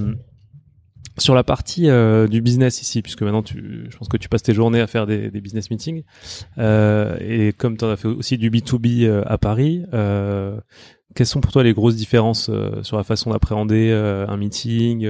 sur 1.18 1.36
la 1.36 1.44
partie 1.44 1.90
euh, 1.90 2.28
du 2.28 2.42
business 2.42 2.82
ici, 2.82 3.02
puisque 3.02 3.22
maintenant 3.22 3.44
tu, 3.44 3.88
je 3.90 3.98
pense 3.98 4.10
que 4.10 4.18
tu 4.18 4.28
passes 4.28 4.44
tes 4.44 4.54
journées 4.54 4.82
à 4.82 4.88
faire 4.88 5.06
des, 5.06 5.32
des 5.32 5.42
business 5.42 5.72
meetings, 5.72 6.04
euh, 6.58 7.18
et 7.22 7.54
comme 7.54 7.78
tu 7.78 7.86
as 7.86 7.96
fait 7.96 8.08
aussi 8.08 8.38
du 8.38 8.50
B2B 8.52 9.04
euh, 9.04 9.24
à 9.26 9.38
Paris, 9.38 9.86
euh, 9.94 10.60
quelles 11.14 11.28
sont 11.28 11.40
pour 11.40 11.54
toi 11.54 11.64
les 11.64 11.74
grosses 11.74 11.96
différences 11.96 12.52
sur 12.82 12.98
la 12.98 13.04
façon 13.04 13.30
d'appréhender 13.30 13.94
un 13.94 14.36
meeting, 14.36 15.08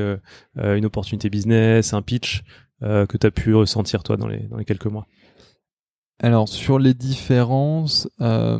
une 0.55 0.85
opportunité 0.85 1.31
business, 1.31 1.95
un 1.95 2.03
pitch 2.03 2.43
que 2.81 3.17
tu 3.17 3.25
as 3.25 3.31
pu 3.31 3.55
ressentir 3.55 4.03
toi 4.03 4.15
dans 4.15 4.27
les, 4.27 4.41
dans 4.41 4.57
les 4.57 4.65
quelques 4.65 4.85
mois? 4.85 5.07
Alors 6.23 6.47
sur 6.47 6.79
les 6.79 6.93
différences, 6.93 8.09
euh, 8.21 8.57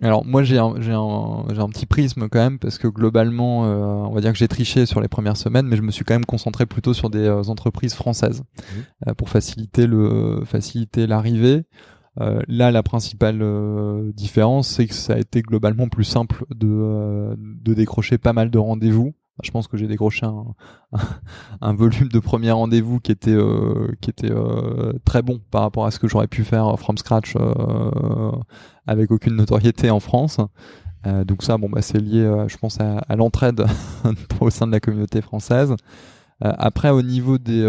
alors 0.00 0.24
moi 0.24 0.42
j'ai 0.42 0.58
un, 0.58 0.74
j'ai 0.80 0.92
un, 0.92 1.44
j'ai 1.52 1.60
un 1.60 1.68
petit 1.68 1.86
prisme 1.86 2.28
quand 2.28 2.40
même 2.40 2.58
parce 2.58 2.78
que 2.78 2.88
globalement, 2.88 3.64
euh, 3.64 3.84
on 4.08 4.12
va 4.12 4.20
dire 4.20 4.32
que 4.32 4.38
j'ai 4.38 4.48
triché 4.48 4.84
sur 4.84 5.00
les 5.00 5.06
premières 5.06 5.36
semaines, 5.36 5.66
mais 5.66 5.76
je 5.76 5.82
me 5.82 5.92
suis 5.92 6.04
quand 6.04 6.14
même 6.14 6.24
concentré 6.24 6.66
plutôt 6.66 6.92
sur 6.92 7.10
des 7.10 7.26
euh, 7.26 7.44
entreprises 7.44 7.94
françaises 7.94 8.42
mmh. 8.42 9.08
euh, 9.08 9.14
pour 9.14 9.28
faciliter 9.28 9.86
le 9.86 10.42
faciliter 10.44 11.06
l'arrivée. 11.06 11.64
là, 12.48 12.70
la 12.70 12.82
principale 12.82 13.42
différence, 14.12 14.68
c'est 14.68 14.86
que 14.86 14.94
ça 14.94 15.14
a 15.14 15.18
été 15.18 15.42
globalement 15.42 15.88
plus 15.88 16.04
simple 16.04 16.44
de, 16.50 17.36
de 17.36 17.74
décrocher 17.74 18.18
pas 18.18 18.32
mal 18.32 18.50
de 18.50 18.58
rendez-vous 18.58 19.14
je 19.42 19.50
pense 19.50 19.66
que 19.66 19.76
j'ai 19.76 19.88
décroché 19.88 20.26
un, 20.26 20.44
un, 21.60 21.74
volume 21.74 22.08
de 22.08 22.18
premier 22.18 22.52
rendez-vous 22.52 23.00
qui 23.00 23.10
était 23.10 23.34
euh, 23.34 23.92
qui 24.00 24.10
était 24.10 24.30
euh, 24.30 24.92
très 25.04 25.22
bon 25.22 25.40
par 25.50 25.62
rapport 25.62 25.86
à 25.86 25.90
ce 25.90 25.98
que 25.98 26.06
j'aurais 26.06 26.28
pu 26.28 26.44
faire 26.44 26.78
from 26.78 26.96
scratch 26.96 27.34
euh, 27.36 28.30
avec 28.86 29.10
aucune 29.10 29.34
notoriété 29.34 29.90
en 29.90 30.00
France. 30.00 30.38
donc 31.26 31.42
ça, 31.42 31.58
bon 31.58 31.68
bah 31.68 31.82
c'est 31.82 31.98
lié, 31.98 32.22
je 32.48 32.56
pense 32.56 32.80
à, 32.80 32.98
à 32.98 33.16
l'entraide 33.16 33.64
au 34.40 34.50
sein 34.50 34.66
de 34.66 34.72
la 34.72 34.80
communauté 34.80 35.20
française. 35.20 35.74
après, 36.40 36.90
au 36.90 37.02
niveau 37.02 37.38
des 37.38 37.64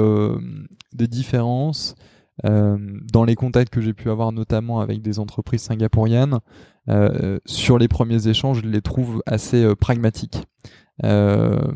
des 0.93 1.07
différences. 1.07 1.95
dans 2.43 3.23
les 3.25 3.35
contacts 3.35 3.73
que 3.73 3.81
j'ai 3.81 3.93
pu 3.93 4.09
avoir 4.09 4.31
notamment 4.31 4.81
avec 4.81 5.01
des 5.01 5.19
entreprises 5.19 5.63
singapouriennes, 5.63 6.39
sur 7.45 7.77
les 7.77 7.87
premiers 7.87 8.27
échanges, 8.27 8.61
je 8.61 8.67
les 8.67 8.81
trouve 8.81 9.23
assez 9.25 9.73
pragmatiques. 9.75 10.45
Euh, 11.03 11.71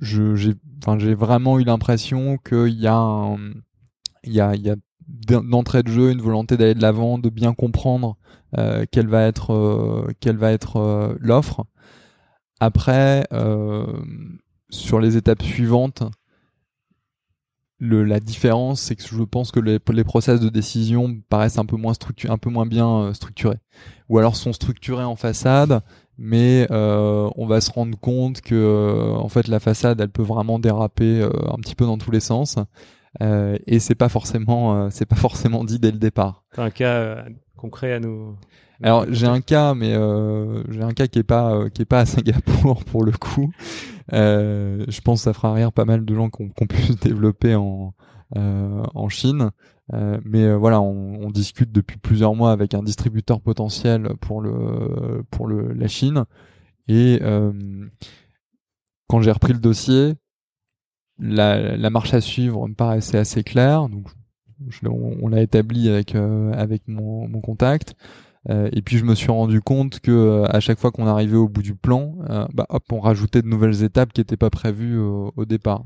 j'ai 0.00 1.14
vraiment 1.14 1.58
eu 1.58 1.64
l'impression 1.64 2.38
qu'il 2.38 2.78
y 2.78 2.86
a 2.86 2.96
a, 2.96 4.50
a 4.50 4.76
d'entrée 5.06 5.82
de 5.82 5.90
jeu 5.90 6.10
une 6.10 6.20
volonté 6.20 6.56
d'aller 6.56 6.74
de 6.74 6.82
l'avant, 6.82 7.18
de 7.18 7.30
bien 7.30 7.54
comprendre 7.54 8.16
euh, 8.56 8.84
quelle 8.90 9.08
va 9.08 9.22
être 9.22 9.52
euh, 9.52 10.06
quelle 10.20 10.36
va 10.36 10.52
être 10.52 11.16
l'offre. 11.20 11.64
Après, 12.60 13.24
sur 14.70 15.00
les 15.00 15.16
étapes 15.16 15.42
suivantes, 15.42 16.02
le, 17.78 18.02
la 18.02 18.18
différence, 18.18 18.80
c'est 18.80 18.96
que 18.96 19.04
je 19.04 19.22
pense 19.22 19.52
que 19.52 19.60
les, 19.60 19.78
les 19.92 20.04
process 20.04 20.40
de 20.40 20.48
décision 20.48 21.20
paraissent 21.28 21.58
un 21.58 21.64
peu 21.64 21.76
moins 21.76 21.92
un 22.28 22.38
peu 22.38 22.50
moins 22.50 22.66
bien 22.66 23.14
structurés, 23.14 23.60
ou 24.08 24.18
alors 24.18 24.34
sont 24.34 24.52
structurés 24.52 25.04
en 25.04 25.14
façade 25.14 25.82
mais 26.18 26.66
euh, 26.72 27.30
on 27.36 27.46
va 27.46 27.60
se 27.60 27.70
rendre 27.70 27.96
compte 27.98 28.40
que 28.40 28.54
euh, 28.54 29.14
en 29.14 29.28
fait 29.28 29.46
la 29.46 29.60
façade 29.60 30.00
elle 30.00 30.10
peut 30.10 30.22
vraiment 30.22 30.58
déraper 30.58 31.20
euh, 31.20 31.30
un 31.48 31.56
petit 31.56 31.76
peu 31.76 31.86
dans 31.86 31.96
tous 31.96 32.10
les 32.10 32.20
sens 32.20 32.56
euh, 33.22 33.56
et 33.66 33.78
c'est 33.78 33.94
pas 33.94 34.08
forcément 34.08 34.90
c'est 34.90 35.06
pas 35.06 35.16
forcément 35.16 35.64
dit 35.64 35.78
dès 35.78 35.92
le 35.92 35.98
départ. 35.98 36.44
T'as 36.52 36.64
un 36.64 36.70
cas 36.70 37.24
concret 37.56 37.92
à 37.92 38.00
nous 38.00 38.36
Alors 38.82 39.06
j'ai 39.08 39.26
un 39.26 39.40
cas 39.40 39.74
mais 39.74 39.94
j'ai 40.70 40.82
un 40.82 40.92
cas 40.92 41.06
qui 41.06 41.20
est 41.20 41.24
pas 41.24 41.70
qui 41.70 41.82
est 41.82 41.86
pas 41.86 42.00
à 42.00 42.06
Singapour 42.06 42.84
pour 42.84 43.04
le 43.04 43.12
coup. 43.12 43.52
je 44.10 45.00
pense 45.00 45.20
que 45.20 45.24
ça 45.24 45.32
fera 45.32 45.54
rire 45.54 45.72
pas 45.72 45.84
mal 45.84 46.04
de 46.04 46.14
gens 46.14 46.30
qu'on 46.30 46.48
qu 46.48 46.66
pu 46.66 46.82
se 46.82 46.92
développer 46.94 47.54
en 47.54 47.94
en 48.34 49.08
Chine. 49.08 49.50
Euh, 49.94 50.18
mais 50.24 50.44
euh, 50.44 50.56
voilà, 50.56 50.80
on, 50.80 51.22
on, 51.22 51.30
discute 51.30 51.72
depuis 51.72 51.96
plusieurs 51.96 52.34
mois 52.34 52.52
avec 52.52 52.74
un 52.74 52.82
distributeur 52.82 53.40
potentiel 53.40 54.10
pour 54.20 54.40
le 54.40 55.24
pour 55.30 55.46
le 55.46 55.72
la 55.72 55.88
Chine. 55.88 56.24
Et 56.88 57.18
euh, 57.22 57.52
quand 59.08 59.22
j'ai 59.22 59.32
repris 59.32 59.54
le 59.54 59.60
dossier, 59.60 60.14
la, 61.18 61.76
la, 61.76 61.90
marche 61.90 62.14
à 62.14 62.20
suivre 62.20 62.68
me 62.68 62.74
paraissait 62.74 63.18
assez 63.18 63.42
claire. 63.42 63.88
Donc, 63.88 64.08
on, 64.84 65.28
l'a 65.28 65.42
établi 65.42 65.88
avec 65.88 66.14
avec 66.14 66.82
mon, 66.88 67.28
mon 67.28 67.40
contact. 67.40 67.94
et 68.48 68.82
puis 68.82 68.98
je 68.98 69.04
me 69.04 69.14
suis 69.14 69.30
rendu 69.30 69.60
compte 69.60 70.00
que 70.00 70.44
à 70.48 70.60
chaque 70.60 70.78
fois 70.78 70.90
qu'on 70.90 71.06
arrivait 71.06 71.36
au 71.36 71.48
bout 71.48 71.62
du 71.62 71.74
plan, 71.74 72.16
bah 72.52 72.66
hop, 72.68 72.84
on 72.92 73.00
rajoutait 73.00 73.42
de 73.42 73.48
nouvelles 73.48 73.82
étapes 73.84 74.12
qui 74.12 74.20
n'étaient 74.20 74.36
pas 74.36 74.50
prévues 74.50 74.98
au 74.98 75.44
départ. 75.46 75.84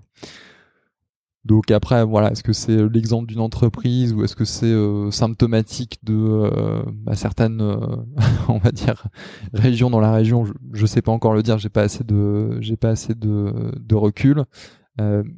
Donc 1.45 1.73
après, 1.73 2.05
voilà, 2.05 2.31
est-ce 2.31 2.45
que 2.45 2.53
c'est 2.53 2.89
l'exemple 2.89 3.27
d'une 3.27 3.41
entreprise 3.41 4.13
ou 4.13 4.23
est-ce 4.23 4.37
que 4.37 4.45
c'est 4.45 4.67
euh, 4.67 5.11
symptomatique 5.11 5.99
de 6.05 6.15
euh, 6.15 6.83
bah, 6.93 7.17
certaines, 7.17 7.61
euh, 7.61 7.97
on 8.49 8.59
va 8.59 8.71
dire, 8.71 9.09
régions 9.53 9.91
dans 9.91 9.99
la 9.99 10.13
région? 10.13 10.45
Je 10.73 10.83
ne 10.83 10.87
sais 10.87 11.03
pas 11.03 11.11
encore 11.11 11.35
le 11.35 11.43
dire. 11.43 11.59
J'ai 11.59 11.69
pas 11.69 11.83
assez 11.83 12.05
de, 12.05 12.61
j'ai 12.61 12.77
pas 12.77 12.91
assez 12.91 13.15
de, 13.15 13.95
recul, 13.95 14.45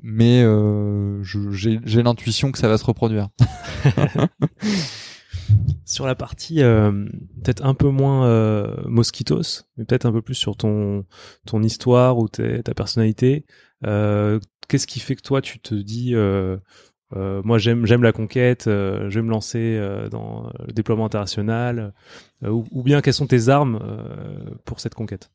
mais 0.03 0.45
j'ai 1.53 2.03
l'intuition 2.03 2.53
que 2.53 2.59
ça 2.59 2.69
va 2.69 2.77
se 2.77 2.85
reproduire. 2.85 3.29
sur 5.87 6.07
la 6.07 6.15
partie 6.15 6.57
peut-être 6.57 7.65
un 7.65 7.75
peu 7.75 7.89
moins 7.89 8.67
mosquitos, 8.87 9.65
mais 9.77 9.85
peut-être 9.85 10.07
un 10.07 10.13
peu 10.13 10.23
plus 10.23 10.35
sur 10.35 10.57
ton 10.57 11.05
ton 11.47 11.63
histoire 11.63 12.19
ou 12.19 12.29
ta 12.29 12.75
personnalité. 12.75 13.47
Euh, 13.87 14.41
qu'est-ce 14.67 14.87
qui 14.87 15.01
fait 15.01 15.17
que 15.17 15.23
toi 15.23 15.41
tu 15.41 15.59
te 15.59 15.75
dis 15.75 16.15
euh, 16.15 16.57
euh, 17.17 17.43
moi 17.45 17.59
j'aime 17.59 18.03
la 18.03 18.13
conquête, 18.13 18.65
je 18.67 19.09
vais 19.09 19.23
me 19.23 19.31
lancer 19.31 19.81
dans 20.11 20.51
le 20.67 20.73
déploiement 20.73 21.07
international, 21.07 21.93
ou, 22.47 22.83
bien 22.83 23.01
quelles 23.01 23.15
sont 23.15 23.27
tes 23.27 23.49
armes 23.49 23.79
pour 24.65 24.81
cette 24.81 24.95
conquête? 24.95 25.31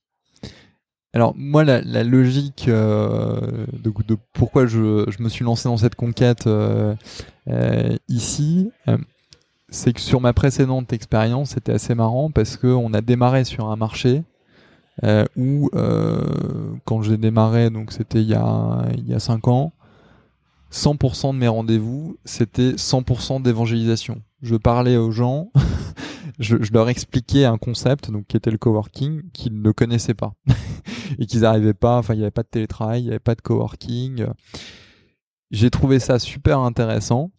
Alors 1.13 1.33
moi, 1.36 1.63
la, 1.63 2.03
logique 2.03 2.67
euh, 2.67 3.65
de, 3.74 3.91
pourquoi 4.33 4.67
je, 4.67 5.05
je, 5.09 5.24
me 5.24 5.29
suis 5.29 5.43
lancé 5.43 5.67
dans 5.67 5.77
cette 5.77 5.95
conquête 5.95 6.45
euh, 6.45 6.93
euh, 7.48 7.95
ici, 8.07 8.71
euh, 8.88 8.98
c'est 9.69 9.93
que 9.93 10.01
sur 10.01 10.21
ma 10.21 10.33
précédente 10.33 10.93
expérience, 10.93 11.51
c'était 11.51 11.71
assez 11.71 11.95
marrant 11.95 12.29
parce 12.29 12.57
que 12.57 12.67
on 12.67 12.93
a 12.93 13.01
démarré 13.01 13.43
sur 13.43 13.69
un 13.71 13.75
marché 13.75 14.24
euh, 15.03 15.25
où, 15.38 15.70
quand 16.86 17.01
j'ai 17.01 17.18
démarré, 17.18 17.70
donc 17.70 17.91
c'était 17.91 18.22
il 18.22 18.29
y 18.29 18.36
a 18.36 18.86
il 18.98 19.08
y 19.08 19.13
a 19.13 19.20
cinq 19.20 19.48
ans, 19.48 19.74
100% 20.72 21.34
de 21.34 21.39
mes 21.39 21.48
rendez-vous, 21.48 22.18
c'était 22.25 22.74
100% 22.74 23.41
d'évangélisation. 23.41 24.22
Je 24.41 24.56
parlais 24.56 24.98
aux 24.98 25.12
gens. 25.12 25.51
je, 26.39 26.62
je, 26.62 26.72
leur 26.74 26.89
expliquais 26.89 27.46
un 27.46 27.58
concept, 27.58 28.12
donc 28.12 28.27
qui 28.27 28.38
était 28.38 28.51
le 28.51 28.58
coworking, 28.58 29.24
qu'ils 29.32 29.62
ne 29.62 29.72
connaissaient 29.72 30.13
pas 30.13 30.34
et 31.20 31.25
qu'ils 31.25 31.41
n'arrivaient 31.41 31.74
pas. 31.74 31.98
Enfin, 31.98 32.13
il 32.13 32.18
n'y 32.18 32.24
avait 32.24 32.32
pas 32.32 32.44
de 32.44 32.50
télétravail, 32.50 33.01
il 33.01 33.06
n'y 33.06 33.10
avait 33.10 33.20
pas 33.20 33.36
de 33.36 33.41
coworking. 33.41 34.27
J'ai 35.51 35.72
trouvé 35.72 36.00
ça 36.00 36.20
super 36.20 36.60
intéressant. 36.60 37.32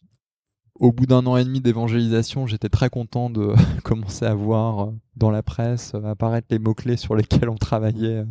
Au 0.80 0.92
bout 0.92 1.06
d'un 1.06 1.26
an 1.26 1.36
et 1.36 1.44
demi 1.44 1.60
d'évangélisation, 1.60 2.46
j'étais 2.46 2.68
très 2.68 2.90
content 2.90 3.30
de 3.30 3.52
commencer 3.84 4.24
à 4.24 4.34
voir 4.34 4.80
euh, 4.80 4.92
dans 5.16 5.30
la 5.30 5.42
presse 5.42 5.92
euh, 5.94 6.02
apparaître 6.10 6.48
les 6.50 6.58
mots 6.58 6.74
clés 6.74 6.96
sur 6.96 7.14
lesquels 7.14 7.48
on 7.48 7.56
travaillait 7.56 8.24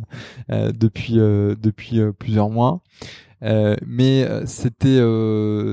euh, 0.50 0.72
depuis 0.72 1.14
depuis 1.14 2.00
plusieurs 2.18 2.50
mois. 2.50 2.82
mais 3.40 4.28
c'était 4.46 5.00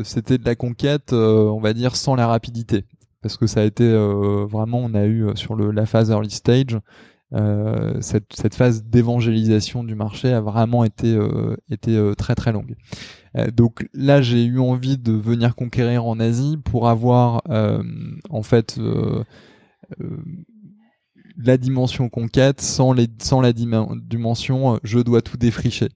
c'était 0.05 0.37
de 0.37 0.45
la 0.45 0.55
conquête, 0.55 1.11
on 1.13 1.59
va 1.59 1.73
dire, 1.73 1.95
sans 1.95 2.15
la 2.15 2.27
rapidité 2.27 2.85
parce 3.21 3.37
que 3.37 3.47
ça 3.47 3.61
a 3.61 3.63
été 3.63 3.83
euh, 3.83 4.45
vraiment, 4.49 4.79
on 4.79 4.93
a 4.93 5.03
eu 5.03 5.25
euh, 5.25 5.35
sur 5.35 5.55
le, 5.55 5.71
la 5.71 5.85
phase 5.85 6.11
early 6.11 6.29
stage, 6.29 6.79
euh, 7.33 7.99
cette, 7.99 8.33
cette, 8.33 8.55
phase 8.55 8.85
d'évangélisation 8.85 9.83
du 9.83 9.95
marché 9.95 10.31
a 10.31 10.39
vraiment 10.39 10.85
été, 10.85 11.13
euh, 11.13 11.57
été 11.69 11.97
euh, 11.97 12.13
très 12.13 12.35
très 12.35 12.53
longue. 12.53 12.75
donc 13.53 13.85
là, 13.93 14.21
j'ai 14.21 14.45
eu 14.45 14.59
envie 14.59 14.97
de 14.97 15.11
venir 15.11 15.55
conquérir 15.55 16.05
en 16.05 16.19
Asie 16.19 16.57
pour 16.63 16.87
avoir 16.87 17.41
en 18.29 18.43
fait 18.43 18.79
la 21.37 21.57
dimension 21.57 22.09
conquête 22.09 22.61
sans, 22.61 22.93
les, 22.93 23.07
sans 23.21 23.41
la 23.41 23.53
dimension 23.53 24.79
je 24.83 24.99
dois 24.99 25.21
tout 25.21 25.37
défricher 25.37 25.89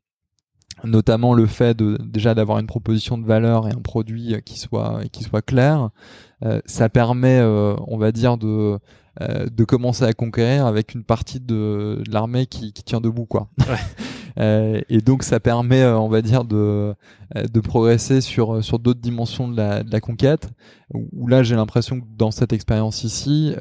notamment 0.83 1.33
le 1.33 1.45
fait 1.45 1.77
de 1.77 1.97
déjà 2.03 2.33
d'avoir 2.33 2.59
une 2.59 2.67
proposition 2.67 3.17
de 3.17 3.25
valeur 3.25 3.67
et 3.67 3.71
un 3.71 3.81
produit 3.81 4.35
qui 4.45 4.59
soit 4.59 5.01
qui 5.11 5.23
soit 5.23 5.41
clair 5.41 5.89
euh, 6.43 6.59
ça 6.65 6.89
permet 6.89 7.39
euh, 7.39 7.75
on 7.87 7.97
va 7.97 8.11
dire 8.11 8.37
de 8.37 8.79
euh, 9.19 9.47
de 9.49 9.63
commencer 9.63 10.05
à 10.05 10.13
conquérir 10.13 10.65
avec 10.65 10.93
une 10.93 11.03
partie 11.03 11.39
de, 11.39 12.01
l'armée 12.09 12.45
qui, 12.45 12.71
qui, 12.71 12.83
tient 12.83 13.01
debout 13.01 13.25
quoi 13.25 13.49
ouais. 14.37 14.83
et 14.89 15.01
donc 15.01 15.23
ça 15.23 15.39
permet 15.41 15.83
on 15.85 16.07
va 16.07 16.21
dire 16.21 16.45
de 16.45 16.95
de 17.35 17.59
progresser 17.59 18.21
sur 18.21 18.63
sur 18.63 18.79
d'autres 18.79 19.01
dimensions 19.01 19.49
de 19.49 19.57
la, 19.57 19.83
de 19.83 19.91
la 19.91 19.99
conquête 19.99 20.49
où 20.93 21.27
là 21.27 21.43
j'ai 21.43 21.55
l'impression 21.55 21.99
que 21.99 22.05
dans 22.17 22.31
cette 22.31 22.53
expérience 22.53 23.03
ici 23.03 23.53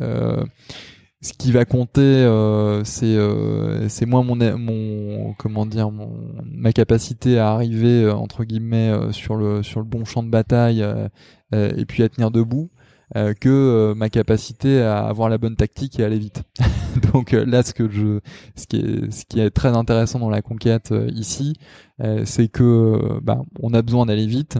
ce 1.23 1.35
qui 1.35 1.53
va 1.53 1.67
compter, 1.67 2.01
euh, 2.01 2.83
c'est 2.85 3.05
euh, 3.05 3.89
c'est 3.89 4.07
moins 4.07 4.23
mon 4.23 4.37
mon 4.59 5.35
comment 5.35 5.67
dire 5.67 5.91
mon 5.91 6.11
ma 6.47 6.73
capacité 6.73 7.39
à 7.39 7.51
arriver 7.51 8.05
euh, 8.05 8.15
entre 8.15 8.45
guillemets 8.45 8.89
euh, 8.89 9.13
sur 9.13 9.37
le 9.37 9.63
sur 9.63 9.81
le 9.81 9.87
bon 9.87 10.07
champ 10.07 10.23
de 10.23 10.31
bataille 10.31 10.85
et 11.53 11.85
puis 11.85 12.03
à 12.05 12.09
tenir 12.09 12.31
debout 12.31 12.71
que 13.15 13.93
ma 13.95 14.09
capacité 14.09 14.83
à 14.83 15.07
avoir 15.07 15.29
la 15.29 15.39
bonne 15.39 15.57
tactique 15.57 15.99
et 15.99 16.05
aller 16.05 16.19
vite. 16.19 16.43
Donc 17.13 17.33
là, 17.33 17.63
ce 17.63 17.75
que 17.75 17.91
je 17.91 18.21
ce 18.57 18.67
qui 18.67 18.77
est 18.77 19.11
ce 19.11 19.25
qui 19.25 19.41
est 19.41 19.51
très 19.51 19.77
intéressant 19.77 20.19
dans 20.19 20.31
la 20.31 20.43
conquête 20.43 20.95
ici, 21.09 21.55
c'est 22.25 22.49
que 22.49 23.21
bah, 23.23 23.43
on 23.61 23.75
a 23.75 23.83
besoin 23.83 24.07
d'aller 24.07 24.27
vite. 24.27 24.59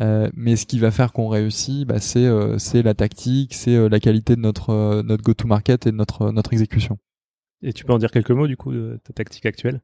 Euh, 0.00 0.30
mais 0.34 0.56
ce 0.56 0.66
qui 0.66 0.78
va 0.78 0.90
faire 0.90 1.12
qu'on 1.12 1.28
réussit, 1.28 1.86
bah, 1.86 2.00
c'est 2.00 2.24
euh, 2.26 2.58
c'est 2.58 2.82
la 2.82 2.94
tactique, 2.94 3.54
c'est 3.54 3.76
euh, 3.76 3.88
la 3.88 4.00
qualité 4.00 4.36
de 4.36 4.40
notre 4.40 5.02
notre 5.02 5.22
go-to-market 5.22 5.86
et 5.86 5.92
de 5.92 5.96
notre 5.96 6.30
notre 6.32 6.52
exécution. 6.52 6.98
Et 7.62 7.72
tu 7.72 7.84
peux 7.84 7.92
en 7.92 7.98
dire 7.98 8.10
quelques 8.10 8.30
mots 8.30 8.46
du 8.46 8.56
coup 8.56 8.72
de 8.72 8.98
ta 9.04 9.12
tactique 9.12 9.46
actuelle? 9.46 9.80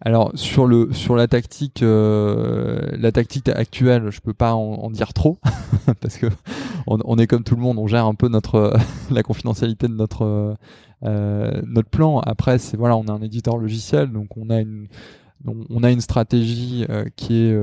Alors 0.00 0.30
sur 0.34 0.66
le 0.66 0.92
sur 0.92 1.16
la 1.16 1.26
tactique 1.26 1.80
la 1.82 3.12
tactique 3.12 3.48
actuelle, 3.48 4.10
je 4.10 4.20
peux 4.20 4.34
pas 4.34 4.54
en, 4.54 4.90
dire 4.90 5.14
trop 5.14 5.38
parce 6.00 6.18
que 6.18 6.26
on, 6.86 7.16
est 7.18 7.26
comme 7.26 7.44
tout 7.44 7.56
le 7.56 7.62
monde, 7.62 7.78
on 7.78 7.86
gère 7.86 8.06
un 8.06 8.14
peu 8.14 8.28
notre 8.28 8.76
la 9.10 9.22
confidentialité 9.22 9.88
de 9.88 9.94
notre 9.94 10.56
notre 11.02 11.88
plan. 11.88 12.20
Après 12.20 12.58
c'est 12.58 12.76
voilà, 12.76 12.96
on 12.96 13.04
a 13.04 13.12
un 13.12 13.22
éditeur 13.22 13.56
logiciel 13.56 14.12
donc 14.12 14.36
on 14.36 14.50
a 14.50 14.60
une 14.60 14.88
on 15.46 15.82
a 15.82 15.90
une 15.90 16.00
stratégie 16.00 16.86
qui 17.16 17.36
est 17.36 17.56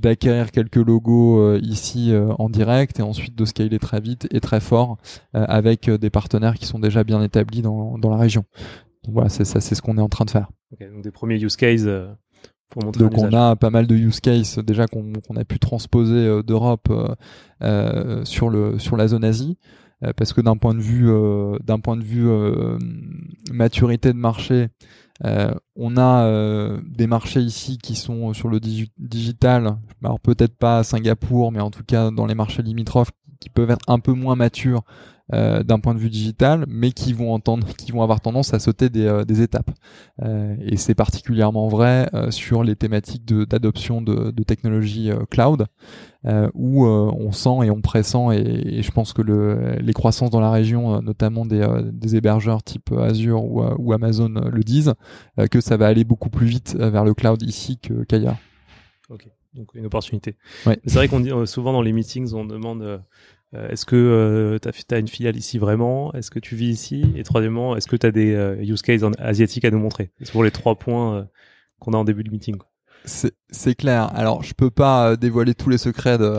d'acquérir 0.00 0.50
quelques 0.50 0.76
logos 0.76 1.40
euh, 1.40 1.60
ici 1.62 2.12
euh, 2.12 2.32
en 2.38 2.48
direct 2.48 2.98
et 3.00 3.02
ensuite 3.02 3.34
de 3.34 3.44
scaler 3.44 3.78
très 3.78 4.00
vite 4.00 4.28
et 4.30 4.40
très 4.40 4.60
fort 4.60 4.98
euh, 5.34 5.44
avec 5.48 5.90
des 5.90 6.10
partenaires 6.10 6.54
qui 6.54 6.66
sont 6.66 6.78
déjà 6.78 7.04
bien 7.04 7.22
établis 7.22 7.62
dans, 7.62 7.98
dans 7.98 8.10
la 8.10 8.16
région. 8.16 8.44
Donc 9.04 9.14
voilà, 9.14 9.28
c'est 9.28 9.44
ça, 9.44 9.60
c'est 9.60 9.74
ce 9.74 9.82
qu'on 9.82 9.98
est 9.98 10.02
en 10.02 10.08
train 10.08 10.24
de 10.24 10.30
faire. 10.30 10.50
donc 10.80 11.02
des 11.02 11.10
premiers 11.10 11.36
use 11.36 11.56
cases 11.56 11.86
pour 12.68 12.84
montrer. 12.84 13.02
Donc 13.02 13.16
on 13.18 13.32
a 13.32 13.56
pas 13.56 13.70
mal 13.70 13.86
de 13.86 13.94
use 13.94 14.20
cases 14.20 14.58
déjà 14.58 14.86
qu'on 14.86 15.36
a 15.36 15.44
pu 15.44 15.58
transposer 15.58 16.42
d'Europe 16.42 16.92
sur 18.24 18.50
le 18.50 18.78
sur 18.78 18.96
la 18.96 19.08
zone 19.08 19.24
Asie 19.24 19.58
parce 20.16 20.32
que 20.32 20.40
d'un 20.40 20.56
point 20.56 20.74
de 20.74 20.80
vue 20.80 21.10
d'un 21.64 21.80
point 21.80 21.96
de 21.96 22.04
vue 22.04 22.28
maturité 23.52 24.12
de 24.12 24.18
marché 24.18 24.68
euh, 25.24 25.52
on 25.74 25.96
a 25.96 26.26
euh, 26.26 26.80
des 26.84 27.06
marchés 27.06 27.40
ici 27.40 27.78
qui 27.78 27.96
sont 27.96 28.32
sur 28.34 28.48
le 28.48 28.60
digital, 28.60 29.76
alors 30.02 30.20
peut-être 30.20 30.56
pas 30.56 30.78
à 30.78 30.84
Singapour, 30.84 31.50
mais 31.50 31.60
en 31.60 31.70
tout 31.70 31.82
cas 31.82 32.10
dans 32.10 32.26
les 32.26 32.36
marchés 32.36 32.62
limitrophes 32.62 33.10
qui 33.40 33.50
peuvent 33.50 33.70
être 33.70 33.84
un 33.88 33.98
peu 33.98 34.12
moins 34.12 34.36
matures 34.36 34.84
euh, 35.34 35.62
d'un 35.62 35.78
point 35.78 35.94
de 35.94 35.98
vue 35.98 36.08
digital, 36.08 36.64
mais 36.68 36.90
qui 36.90 37.12
vont 37.12 37.34
entendre, 37.34 37.66
qui 37.76 37.92
vont 37.92 38.02
avoir 38.02 38.22
tendance 38.22 38.54
à 38.54 38.58
sauter 38.58 38.88
des, 38.88 39.04
euh, 39.04 39.24
des 39.26 39.42
étapes. 39.42 39.70
Euh, 40.22 40.56
et 40.62 40.78
c'est 40.78 40.94
particulièrement 40.94 41.68
vrai 41.68 42.10
sur 42.30 42.64
les 42.64 42.76
thématiques 42.76 43.26
d'adoption 43.26 44.00
de, 44.00 44.30
de, 44.30 44.42
technologies 44.42 45.10
cloud, 45.30 45.66
où 46.54 46.86
on 46.86 47.32
sent 47.32 47.64
et 47.64 47.70
on 47.70 47.80
pressent, 47.80 48.32
et, 48.32 48.78
et 48.78 48.82
je 48.82 48.90
pense 48.90 49.12
que 49.12 49.22
le, 49.22 49.76
les 49.80 49.92
croissances 49.92 50.30
dans 50.30 50.40
la 50.40 50.50
région, 50.50 51.02
notamment 51.02 51.44
des, 51.44 51.66
des 51.92 52.16
hébergeurs 52.16 52.62
type 52.62 52.90
Azure 52.92 53.44
ou, 53.44 53.62
ou 53.78 53.92
Amazon 53.92 54.28
le 54.28 54.62
disent, 54.62 54.94
que 55.50 55.60
ça 55.60 55.76
va 55.76 55.86
aller 55.86 56.04
beaucoup 56.04 56.30
plus 56.30 56.46
vite 56.46 56.76
vers 56.76 57.04
le 57.04 57.14
cloud 57.14 57.42
ici 57.42 57.78
qu'ailleurs. 58.08 58.36
ok, 59.10 59.28
donc 59.54 59.74
une 59.74 59.86
opportunité. 59.86 60.36
Ouais. 60.66 60.80
C'est 60.86 60.94
vrai 60.94 61.08
qu'on 61.08 61.20
dit 61.20 61.30
souvent 61.44 61.72
dans 61.72 61.82
les 61.82 61.92
meetings, 61.92 62.32
on 62.34 62.44
demande 62.44 63.00
euh, 63.54 63.68
est-ce 63.70 63.86
que 63.86 63.96
euh, 63.96 64.58
tu 64.58 64.94
as, 64.94 64.98
une 64.98 65.08
filiale 65.08 65.36
ici 65.36 65.58
vraiment? 65.58 66.12
Est-ce 66.12 66.30
que 66.30 66.38
tu 66.38 66.54
vis 66.54 66.68
ici? 66.68 67.12
Et 67.16 67.22
troisièmement, 67.22 67.76
est-ce 67.76 67.88
que 67.88 67.96
tu 67.96 68.06
as 68.06 68.10
des 68.10 68.34
euh, 68.34 68.62
use 68.62 68.82
cases 68.82 69.02
asiatiques 69.18 69.64
à 69.64 69.70
nous 69.70 69.78
montrer? 69.78 70.10
C'est 70.20 70.32
pour 70.32 70.44
les 70.44 70.50
trois 70.50 70.76
points 70.76 71.26
qu'on 71.78 71.92
a 71.92 71.96
en 71.96 72.04
début 72.04 72.24
de 72.24 72.30
meeting. 72.30 72.56
C'est 73.04 73.74
clair. 73.74 74.10
Alors, 74.14 74.42
je 74.42 74.52
peux 74.52 74.70
pas 74.70 75.16
dévoiler 75.16 75.54
tous 75.54 75.70
les 75.70 75.78
secrets 75.78 76.18
de, 76.18 76.36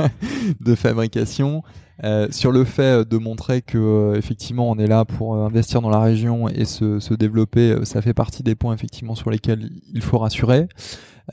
de 0.60 0.74
fabrication. 0.74 1.62
Euh, 2.04 2.28
sur 2.30 2.52
le 2.52 2.64
fait 2.64 3.08
de 3.08 3.18
montrer 3.18 3.60
que 3.60 4.14
effectivement 4.16 4.70
on 4.70 4.78
est 4.78 4.86
là 4.86 5.04
pour 5.04 5.34
investir 5.34 5.82
dans 5.82 5.90
la 5.90 5.98
région 5.98 6.48
et 6.48 6.64
se, 6.64 7.00
se 7.00 7.12
développer, 7.12 7.84
ça 7.84 8.00
fait 8.02 8.14
partie 8.14 8.44
des 8.44 8.54
points 8.54 8.72
effectivement 8.72 9.16
sur 9.16 9.30
lesquels 9.30 9.68
il 9.92 10.00
faut 10.00 10.18
rassurer. 10.18 10.68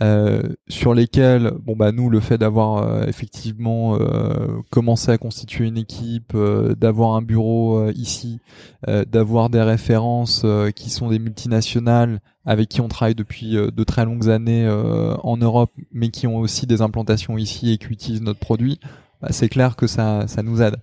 Euh, 0.01 0.41
sur 0.67 0.93
lesquels, 0.93 1.53
bon 1.63 1.75
bah 1.75 1.91
nous, 1.91 2.09
le 2.09 2.19
fait 2.19 2.37
d'avoir 2.37 2.83
euh, 2.83 3.05
effectivement 3.07 3.97
euh, 3.97 4.59
commencé 4.69 5.11
à 5.11 5.17
constituer 5.17 5.65
une 5.67 5.77
équipe, 5.77 6.35
d'avoir 6.35 7.15
un 7.15 7.21
bureau 7.21 7.89
ici, 7.91 8.39
d'avoir 8.87 9.49
des 9.49 9.61
références 9.61 10.45
qui 10.75 10.89
sont 10.89 11.09
des 11.09 11.19
multinationales 11.19 12.19
avec 12.45 12.69
qui 12.69 12.81
on 12.81 12.87
travaille 12.87 13.15
depuis 13.15 13.51
de 13.53 13.83
très 13.83 14.05
longues 14.05 14.29
années 14.29 14.69
en 15.23 15.37
Europe, 15.37 15.71
mais 15.91 16.09
qui 16.09 16.27
ont 16.27 16.37
aussi 16.37 16.67
des 16.67 16.81
implantations 16.81 17.37
ici 17.37 17.71
et 17.71 17.77
qui 17.77 17.87
utilisent 17.87 18.21
notre 18.21 18.39
produit, 18.39 18.79
bah, 19.21 19.29
c'est 19.31 19.49
clair 19.49 19.75
que 19.75 19.87
ça, 19.87 20.27
ça 20.27 20.43
nous 20.43 20.61
aide. 20.61 20.75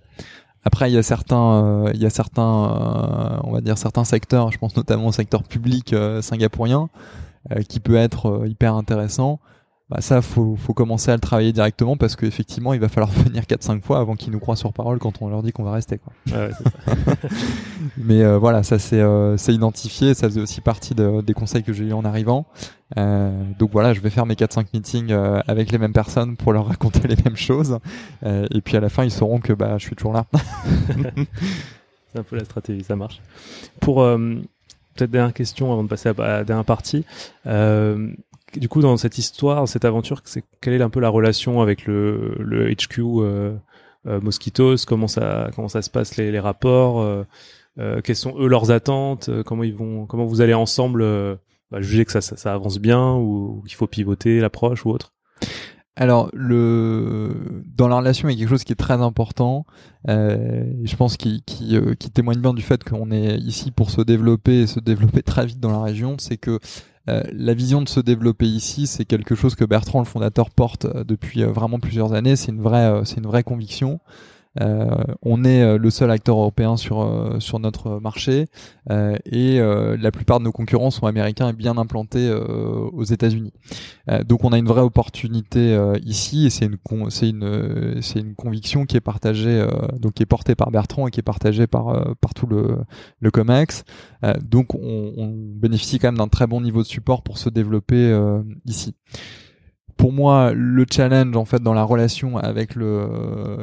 Après, 0.65 0.89
il 0.89 0.93
y 0.93 0.97
a 0.97 1.03
certains, 1.03 1.91
il 1.93 2.01
y 2.01 2.05
a 2.05 2.09
certains, 2.09 3.41
on 3.43 3.51
va 3.51 3.61
dire 3.61 3.77
certains 3.77 4.05
secteurs, 4.05 4.51
je 4.51 4.57
pense 4.57 4.75
notamment 4.75 5.07
au 5.07 5.11
secteur 5.11 5.43
public 5.43 5.95
singapourien, 6.21 6.89
euh, 6.93 6.99
qui 7.67 7.79
peut 7.79 7.95
être 7.95 8.27
euh, 8.27 8.47
hyper 8.47 8.75
intéressant 8.75 9.39
bah 9.89 9.99
ça 9.99 10.21
faut 10.21 10.55
faut 10.55 10.73
commencer 10.73 11.11
à 11.11 11.15
le 11.15 11.19
travailler 11.19 11.51
directement 11.51 11.97
parce 11.97 12.15
qu'effectivement 12.15 12.73
il 12.73 12.79
va 12.79 12.87
falloir 12.87 13.11
venir 13.25 13.45
4 13.45 13.61
5 13.61 13.83
fois 13.83 13.99
avant 13.99 14.15
qu'ils 14.15 14.31
nous 14.31 14.39
croient 14.39 14.55
sur 14.55 14.71
parole 14.71 14.97
quand 14.97 15.21
on 15.21 15.27
leur 15.27 15.43
dit 15.43 15.51
qu'on 15.51 15.63
va 15.63 15.73
rester 15.73 15.97
quoi. 15.97 16.13
Ouais, 16.31 16.51
Mais 17.97 18.23
euh, 18.23 18.37
voilà, 18.37 18.63
ça 18.63 18.79
c'est 18.79 19.01
euh, 19.01 19.35
identifié, 19.49 20.13
ça 20.13 20.27
faisait 20.29 20.41
aussi 20.41 20.61
partie 20.61 20.95
de, 20.95 21.21
des 21.21 21.33
conseils 21.33 21.63
que 21.63 21.73
j'ai 21.73 21.85
eu 21.85 21.93
en 21.93 22.05
arrivant. 22.05 22.45
Euh, 22.97 23.43
donc 23.59 23.71
voilà, 23.71 23.93
je 23.93 23.99
vais 23.99 24.09
faire 24.09 24.25
mes 24.25 24.35
4 24.35 24.53
5 24.53 24.73
meetings 24.73 25.11
avec 25.11 25.71
les 25.71 25.77
mêmes 25.77 25.93
personnes 25.93 26.37
pour 26.37 26.53
leur 26.53 26.65
raconter 26.69 27.05
les 27.07 27.17
mêmes 27.23 27.37
choses 27.37 27.79
et 28.25 28.61
puis 28.61 28.77
à 28.77 28.79
la 28.79 28.89
fin 28.89 29.03
ils 29.03 29.11
sauront 29.11 29.39
que 29.39 29.51
bah 29.51 29.77
je 29.77 29.85
suis 29.85 29.95
toujours 29.95 30.13
là. 30.13 30.25
c'est 32.11 32.19
un 32.19 32.23
peu 32.23 32.37
la 32.37 32.45
stratégie, 32.45 32.83
ça 32.83 32.95
marche. 32.95 33.21
Pour 33.81 34.01
peut-être 34.95 35.11
dernière 35.11 35.33
question 35.33 35.71
avant 35.71 35.83
de 35.83 35.89
passer 35.89 36.09
à 36.09 36.13
la 36.13 36.43
dernière 36.43 36.65
partie. 36.65 37.05
Euh, 37.45 38.13
du 38.55 38.69
coup, 38.69 38.81
dans 38.81 38.97
cette 38.97 39.17
histoire, 39.17 39.67
cette 39.67 39.85
aventure, 39.85 40.21
c'est 40.25 40.43
quelle 40.61 40.73
est 40.73 40.81
un 40.81 40.89
peu 40.89 40.99
la 40.99 41.09
relation 41.09 41.61
avec 41.61 41.85
le, 41.85 42.35
le 42.39 42.73
HQ 42.73 42.99
euh, 42.99 43.55
euh, 44.07 44.21
Mosquitos? 44.21 44.85
Comment 44.87 45.07
ça 45.07 45.49
comment 45.55 45.67
ça 45.69 45.81
se 45.81 45.89
passe 45.89 46.17
les, 46.17 46.31
les 46.31 46.39
rapports 46.39 47.01
euh, 47.01 47.23
euh, 47.79 48.01
Quelles 48.01 48.15
sont 48.15 48.35
eux 48.37 48.47
leurs 48.47 48.71
attentes 48.71 49.29
Comment 49.43 49.63
ils 49.63 49.73
vont 49.73 50.05
Comment 50.05 50.25
vous 50.25 50.41
allez 50.41 50.53
ensemble 50.53 51.03
bah, 51.71 51.81
juger 51.81 52.05
que 52.05 52.11
ça, 52.11 52.21
ça, 52.21 52.37
ça, 52.37 52.53
avance 52.53 52.79
bien 52.79 53.13
ou, 53.13 53.57
ou 53.57 53.61
qu'il 53.63 53.75
faut 53.75 53.87
pivoter 53.87 54.39
l'approche 54.39 54.85
ou 54.85 54.91
autre? 54.91 55.13
Alors, 55.95 56.29
le 56.33 57.63
dans 57.75 57.87
la 57.87 57.97
relation, 57.97 58.27
il 58.27 58.33
y 58.33 58.35
a 58.35 58.39
quelque 58.39 58.49
chose 58.49 58.63
qui 58.63 58.73
est 58.73 58.75
très 58.75 59.01
important. 59.01 59.65
Euh, 60.09 60.65
je 60.83 60.95
pense 60.95 61.17
qui, 61.17 61.43
euh, 61.73 61.93
témoigne 62.13 62.39
bien 62.39 62.53
du 62.53 62.63
fait 62.63 62.83
qu'on 62.83 63.11
est 63.11 63.37
ici 63.37 63.71
pour 63.71 63.91
se 63.91 64.01
développer 64.01 64.61
et 64.61 64.67
se 64.67 64.79
développer 64.79 65.21
très 65.23 65.45
vite 65.45 65.59
dans 65.59 65.71
la 65.71 65.81
région. 65.81 66.15
C'est 66.17 66.37
que 66.37 66.59
euh, 67.09 67.21
la 67.33 67.53
vision 67.53 67.81
de 67.81 67.89
se 67.89 67.99
développer 67.99 68.45
ici, 68.45 68.87
c'est 68.87 69.05
quelque 69.05 69.35
chose 69.35 69.55
que 69.55 69.65
Bertrand, 69.65 69.99
le 69.99 70.05
fondateur, 70.05 70.49
porte 70.49 70.85
euh, 70.85 71.03
depuis 71.03 71.43
euh, 71.43 71.51
vraiment 71.51 71.79
plusieurs 71.79 72.13
années. 72.13 72.35
C'est 72.35 72.51
une 72.51 72.61
vraie, 72.61 73.01
c'est 73.05 73.17
une 73.17 73.27
vraie 73.27 73.43
conviction. 73.43 73.99
Euh, 74.61 75.03
on 75.23 75.43
est 75.43 75.63
euh, 75.63 75.77
le 75.79 75.89
seul 75.89 76.11
acteur 76.11 76.37
européen 76.37 76.77
sur 76.77 77.01
euh, 77.01 77.39
sur 77.39 77.57
notre 77.57 77.99
marché 77.99 78.45
et 79.25 79.59
la 79.59 80.11
plupart 80.11 80.39
de 80.39 80.45
nos 80.45 80.51
concurrents 80.51 80.91
sont 80.91 81.07
américains 81.07 81.49
et 81.49 81.53
bien 81.53 81.77
implantés 81.77 82.31
aux 82.31 83.03
États-Unis. 83.03 83.53
donc 84.25 84.43
on 84.43 84.51
a 84.51 84.57
une 84.57 84.67
vraie 84.67 84.81
opportunité 84.81 85.79
ici 86.03 86.45
et 86.45 86.49
c'est 86.49 86.65
une 86.65 86.77
c'est 87.09 87.29
une 87.29 88.01
c'est 88.01 88.19
une 88.19 88.35
conviction 88.35 88.85
qui 88.85 88.97
est 88.97 89.01
partagée 89.01 89.65
donc 89.99 90.13
qui 90.13 90.23
est 90.23 90.27
portée 90.27 90.55
par 90.55 90.71
Bertrand 90.71 91.07
et 91.07 91.11
qui 91.11 91.21
est 91.21 91.23
partagée 91.23 91.65
par 91.65 92.15
par 92.19 92.33
tout 92.33 92.45
le 92.45 92.77
le 93.19 93.31
Comex. 93.31 93.85
donc 94.43 94.75
on, 94.75 95.13
on, 95.17 95.33
bénéficie 95.33 95.97
quand 95.99 96.09
même 96.09 96.17
d'un 96.17 96.27
très 96.27 96.47
bon 96.47 96.59
niveau 96.59 96.81
de 96.81 96.87
support 96.87 97.23
pour 97.23 97.37
se 97.37 97.49
développer 97.49 98.13
ici 98.65 98.95
pour 99.97 100.11
moi, 100.11 100.53
le 100.53 100.85
challenge 100.91 101.35
en 101.35 101.45
fait 101.45 101.61
dans 101.61 101.73
la 101.73 101.83
relation 101.83 102.37
avec 102.37 102.75
le, 102.75 103.07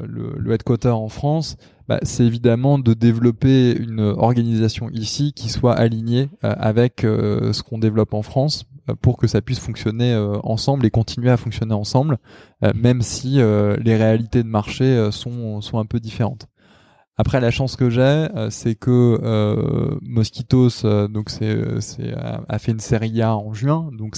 le, 0.07 0.35
le 0.38 0.53
headquarter 0.53 0.88
en 0.88 1.09
France, 1.09 1.57
bah, 1.90 1.99
c'est 2.05 2.25
évidemment 2.25 2.79
de 2.79 2.95
développer 2.95 3.77
une 3.77 3.99
organisation 3.99 4.88
ici 4.90 5.33
qui 5.33 5.49
soit 5.49 5.75
alignée 5.75 6.29
euh, 6.45 6.55
avec 6.57 7.03
euh, 7.03 7.53
ce 7.53 7.64
qu'on 7.64 7.79
développe 7.79 8.14
en 8.14 8.23
France 8.23 8.64
euh, 8.88 8.95
pour 8.95 9.16
que 9.16 9.27
ça 9.27 9.43
puisse 9.43 9.59
fonctionner 9.59 10.14
ensemble 10.45 10.87
et 10.87 10.90
continuer 10.90 11.31
à 11.31 11.37
fonctionner 11.37 11.75
ensemble, 11.75 12.19
même 12.77 13.03
si 13.03 13.38
les 13.38 13.97
réalités 13.97 14.45
de 14.45 14.49
marché 14.49 15.09
sont, 15.11 15.61
sont 15.61 15.81
un 15.81 15.85
peu 15.85 15.99
différentes. 15.99 16.47
Après, 17.21 17.39
la 17.39 17.51
chance 17.51 17.77
que 17.77 17.91
j'ai, 17.91 18.01
euh, 18.01 18.49
c'est 18.49 18.75
que 18.75 19.21
euh, 19.23 19.99
Mosquitos, 20.01 20.87
euh, 20.87 21.07
a 22.49 22.59
fait 22.59 22.73
une 22.73 22.81
série 22.81 23.21
A 23.21 23.37
en 23.37 23.53
juin, 23.53 23.91
donc 23.93 24.17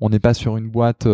on 0.00 0.08
n'est 0.08 0.18
pas 0.18 0.32
sur 0.32 0.56
une 0.56 0.70
boîte 0.70 1.06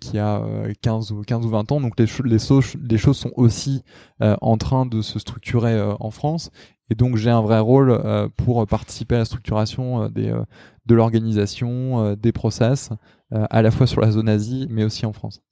qui 0.00 0.18
a 0.18 0.42
15 0.80 1.12
ou 1.12 1.22
15 1.22 1.46
ou 1.46 1.50
20 1.50 1.70
ans, 1.70 1.80
donc 1.80 1.92
les, 2.00 2.08
choses 2.08 3.16
sont 3.16 3.30
aussi 3.36 3.84
en 4.18 4.56
train 4.56 4.86
de 4.86 5.02
se 5.02 5.20
structurer 5.20 5.80
en 6.00 6.10
France, 6.10 6.50
et 6.90 6.96
donc 6.96 7.14
j'ai 7.14 7.30
un 7.30 7.40
vrai 7.40 7.60
rôle 7.60 7.96
pour 8.36 8.66
participer 8.66 9.14
à 9.14 9.18
la 9.18 9.24
structuration 9.24 10.08
de 10.08 10.94
l'organisation, 10.94 12.16
des 12.16 12.32
process, 12.32 12.90
à 13.30 13.62
la 13.62 13.70
fois 13.70 13.86
sur 13.86 14.00
la 14.00 14.10
zone 14.10 14.28
Asie, 14.28 14.66
mais 14.68 14.82
aussi 14.82 15.06
en 15.06 15.12
France. 15.12 15.42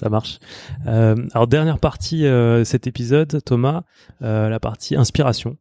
Ça 0.00 0.08
marche. 0.08 0.38
Euh, 0.86 1.14
alors 1.34 1.46
dernière 1.46 1.78
partie 1.78 2.24
euh, 2.24 2.64
cet 2.64 2.86
épisode, 2.86 3.44
Thomas, 3.44 3.82
euh, 4.22 4.48
la 4.48 4.58
partie 4.58 4.96
inspiration. 4.96 5.58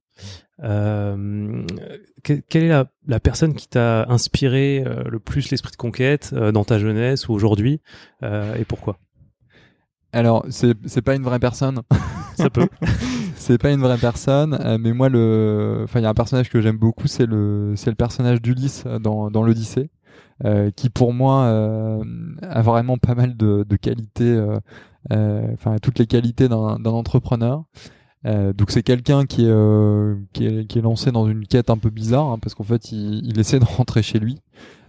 Quelle 0.61 1.65
est 2.53 2.67
la, 2.67 2.85
la, 3.07 3.19
personne 3.19 3.53
qui 3.53 3.67
t'a 3.67 4.05
inspiré 4.07 4.83
le 5.05 5.19
plus 5.19 5.51
l'esprit 5.51 5.71
de 5.71 5.77
conquête 5.77 6.33
dans 6.33 6.65
ta 6.65 6.79
jeunesse 6.79 7.29
ou 7.29 7.33
aujourd'hui 7.33 7.81
et 8.21 8.65
pourquoi? 8.65 8.97
Alors 10.11 10.45
c'est 10.49 10.73
c'est 10.85 11.01
pas 11.01 11.15
une 11.15 11.23
vraie 11.23 11.39
personne. 11.39 11.81
Ça 12.35 12.49
peut. 12.49 12.67
c'est 13.35 13.57
pas 13.57 13.71
une 13.71 13.79
vraie 13.79 13.97
personne, 13.97 14.77
mais 14.81 14.91
moi 14.91 15.07
le, 15.07 15.81
enfin 15.83 16.01
il 16.01 16.03
y 16.03 16.05
a 16.05 16.09
un 16.09 16.13
personnage 16.13 16.49
que 16.49 16.59
j'aime 16.59 16.77
beaucoup, 16.77 17.07
c'est 17.07 17.25
le 17.25 17.73
c'est 17.77 17.89
le 17.89 17.95
personnage 17.95 18.41
d'Ulysse 18.41 18.85
dans 19.01 19.31
dans 19.31 19.43
l'Odyssée. 19.43 19.89
Euh, 20.45 20.71
qui 20.71 20.89
pour 20.89 21.11
moi 21.11 21.43
euh, 21.47 22.01
a 22.41 22.61
vraiment 22.61 22.97
pas 22.97 23.13
mal 23.13 23.35
de, 23.35 23.65
qualités, 23.75 24.39
euh, 25.11 25.53
enfin 25.53 25.75
toutes 25.81 25.99
les 25.99 26.07
qualités 26.07 26.47
d'un 26.47 26.85
entrepreneur. 26.85 27.65
Donc 28.23 28.71
c'est 28.71 28.83
quelqu'un 28.83 29.25
qui, 29.25 29.45
est, 29.45 30.81
lancé 30.81 31.11
dans 31.11 31.27
une 31.27 31.45
quête 31.45 31.69
un 31.69 31.77
peu 31.77 31.89
bizarre 31.89 32.27
hein, 32.27 32.39
parce 32.39 32.55
qu'en 32.55 32.63
fait 32.63 32.91
il, 32.91 33.37
essaie 33.39 33.59
de 33.59 33.65
rentrer 33.77 34.01
chez 34.01 34.19
lui, 34.19 34.39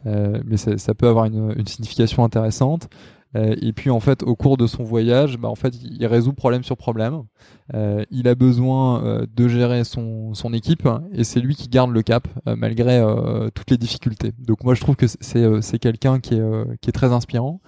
mais 0.05 0.57
ça, 0.57 0.95
peut 0.95 1.09
avoir 1.09 1.25
une 1.25 1.67
signification 1.67 2.23
intéressante. 2.23 2.89
Euh, 3.37 3.55
et 3.61 3.73
puis 3.73 3.91
en 3.91 4.01
fait, 4.01 4.23
au 4.23 4.35
cours 4.35 4.57
de 4.57 4.67
son 4.67 4.83
voyage, 4.83 5.39
bah, 5.39 5.49
en 5.49 5.55
fait, 5.55 5.75
il 5.83 6.05
résout 6.07 6.33
problème 6.33 6.65
sur 6.65 6.77
problème. 6.77 7.23
Euh, 7.75 8.05
il 8.11 8.29
a 8.29 8.35
besoin 8.35 9.05
euh, 9.05 9.27
de 9.33 9.49
gérer 9.49 9.85
son, 9.85 10.35
son 10.35 10.53
équipe 10.53 10.89
et 11.13 11.25
c'est 11.25 11.41
lui 11.41 11.55
qui 11.55 11.69
garde 11.69 11.93
le 11.93 12.03
cap 12.03 12.27
malgré 12.47 13.01
toutes 13.55 13.71
les 13.71 13.79
difficultés. 13.79 14.33
Donc 14.39 14.65
moi, 14.65 14.75
je 14.75 14.81
trouve 14.81 14.97
que 14.97 15.07
c'est 15.07 15.79
quelqu'un 15.79 16.21
qui 16.21 16.35
est 16.35 16.81
qui 16.81 16.91
est 16.91 16.93
très 16.93 17.13
inspirant. 17.13 17.61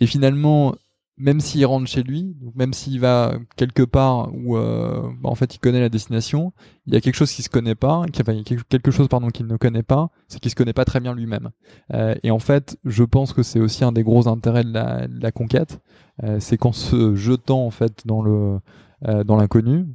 Et 0.00 0.06
finalement, 0.06 0.74
même 1.18 1.40
s'il 1.40 1.64
rentre 1.66 1.88
chez 1.88 2.02
lui, 2.02 2.36
même 2.54 2.72
s'il 2.72 3.00
va 3.00 3.34
quelque 3.56 3.82
part 3.82 4.30
où 4.32 4.56
euh, 4.56 5.02
bah, 5.20 5.28
en 5.28 5.34
fait 5.34 5.54
il 5.54 5.58
connaît 5.58 5.80
la 5.80 5.88
destination, 5.88 6.52
il 6.86 6.94
y 6.94 6.96
a 6.96 7.00
quelque 7.00 7.16
chose 7.16 7.32
qu'il 7.32 7.44
se 7.44 7.50
connaît 7.50 7.74
pas, 7.74 8.04
enfin, 8.20 8.42
quelque 8.68 8.90
chose 8.90 9.08
pardon 9.08 9.28
qu'il 9.28 9.46
ne 9.46 9.56
connaît 9.56 9.82
pas, 9.82 10.10
c'est 10.28 10.38
qu'il 10.40 10.50
se 10.50 10.56
connaît 10.56 10.72
pas 10.72 10.84
très 10.84 11.00
bien 11.00 11.14
lui-même. 11.14 11.50
Euh, 11.92 12.14
et 12.22 12.30
en 12.30 12.38
fait, 12.38 12.78
je 12.84 13.04
pense 13.04 13.32
que 13.32 13.42
c'est 13.42 13.60
aussi 13.60 13.84
un 13.84 13.92
des 13.92 14.02
gros 14.02 14.28
intérêts 14.28 14.64
de 14.64 14.72
la, 14.72 15.08
de 15.08 15.20
la 15.20 15.32
conquête, 15.32 15.80
euh, 16.22 16.38
c'est 16.40 16.56
qu'en 16.56 16.72
se 16.72 17.14
jetant 17.14 17.64
en 17.64 17.70
fait 17.70 18.06
dans 18.06 18.22
le 18.22 18.60
euh, 19.06 19.24
dans 19.24 19.36
l'inconnu, 19.36 19.86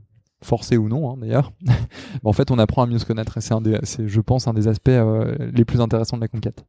forcé 0.43 0.77
ou 0.77 0.89
non 0.89 1.11
hein, 1.11 1.17
d'ailleurs, 1.19 1.51
bah, 1.65 1.73
en 2.23 2.33
fait 2.33 2.51
on 2.51 2.59
apprend 2.59 2.83
à 2.83 2.85
mieux 2.85 2.99
se 2.99 3.05
connaître 3.05 3.37
et 3.37 3.41
c'est 3.41 3.53
un 3.53 3.61
des, 3.61 3.79
c'est 3.83 4.07
je 4.07 4.21
pense 4.21 4.47
un 4.47 4.53
des 4.53 4.67
aspects 4.67 4.89
euh, 4.89 5.35
les 5.53 5.65
plus 5.65 5.81
intéressants 5.81 6.17
de 6.17 6.21
la 6.21 6.27
conquête. 6.27 6.65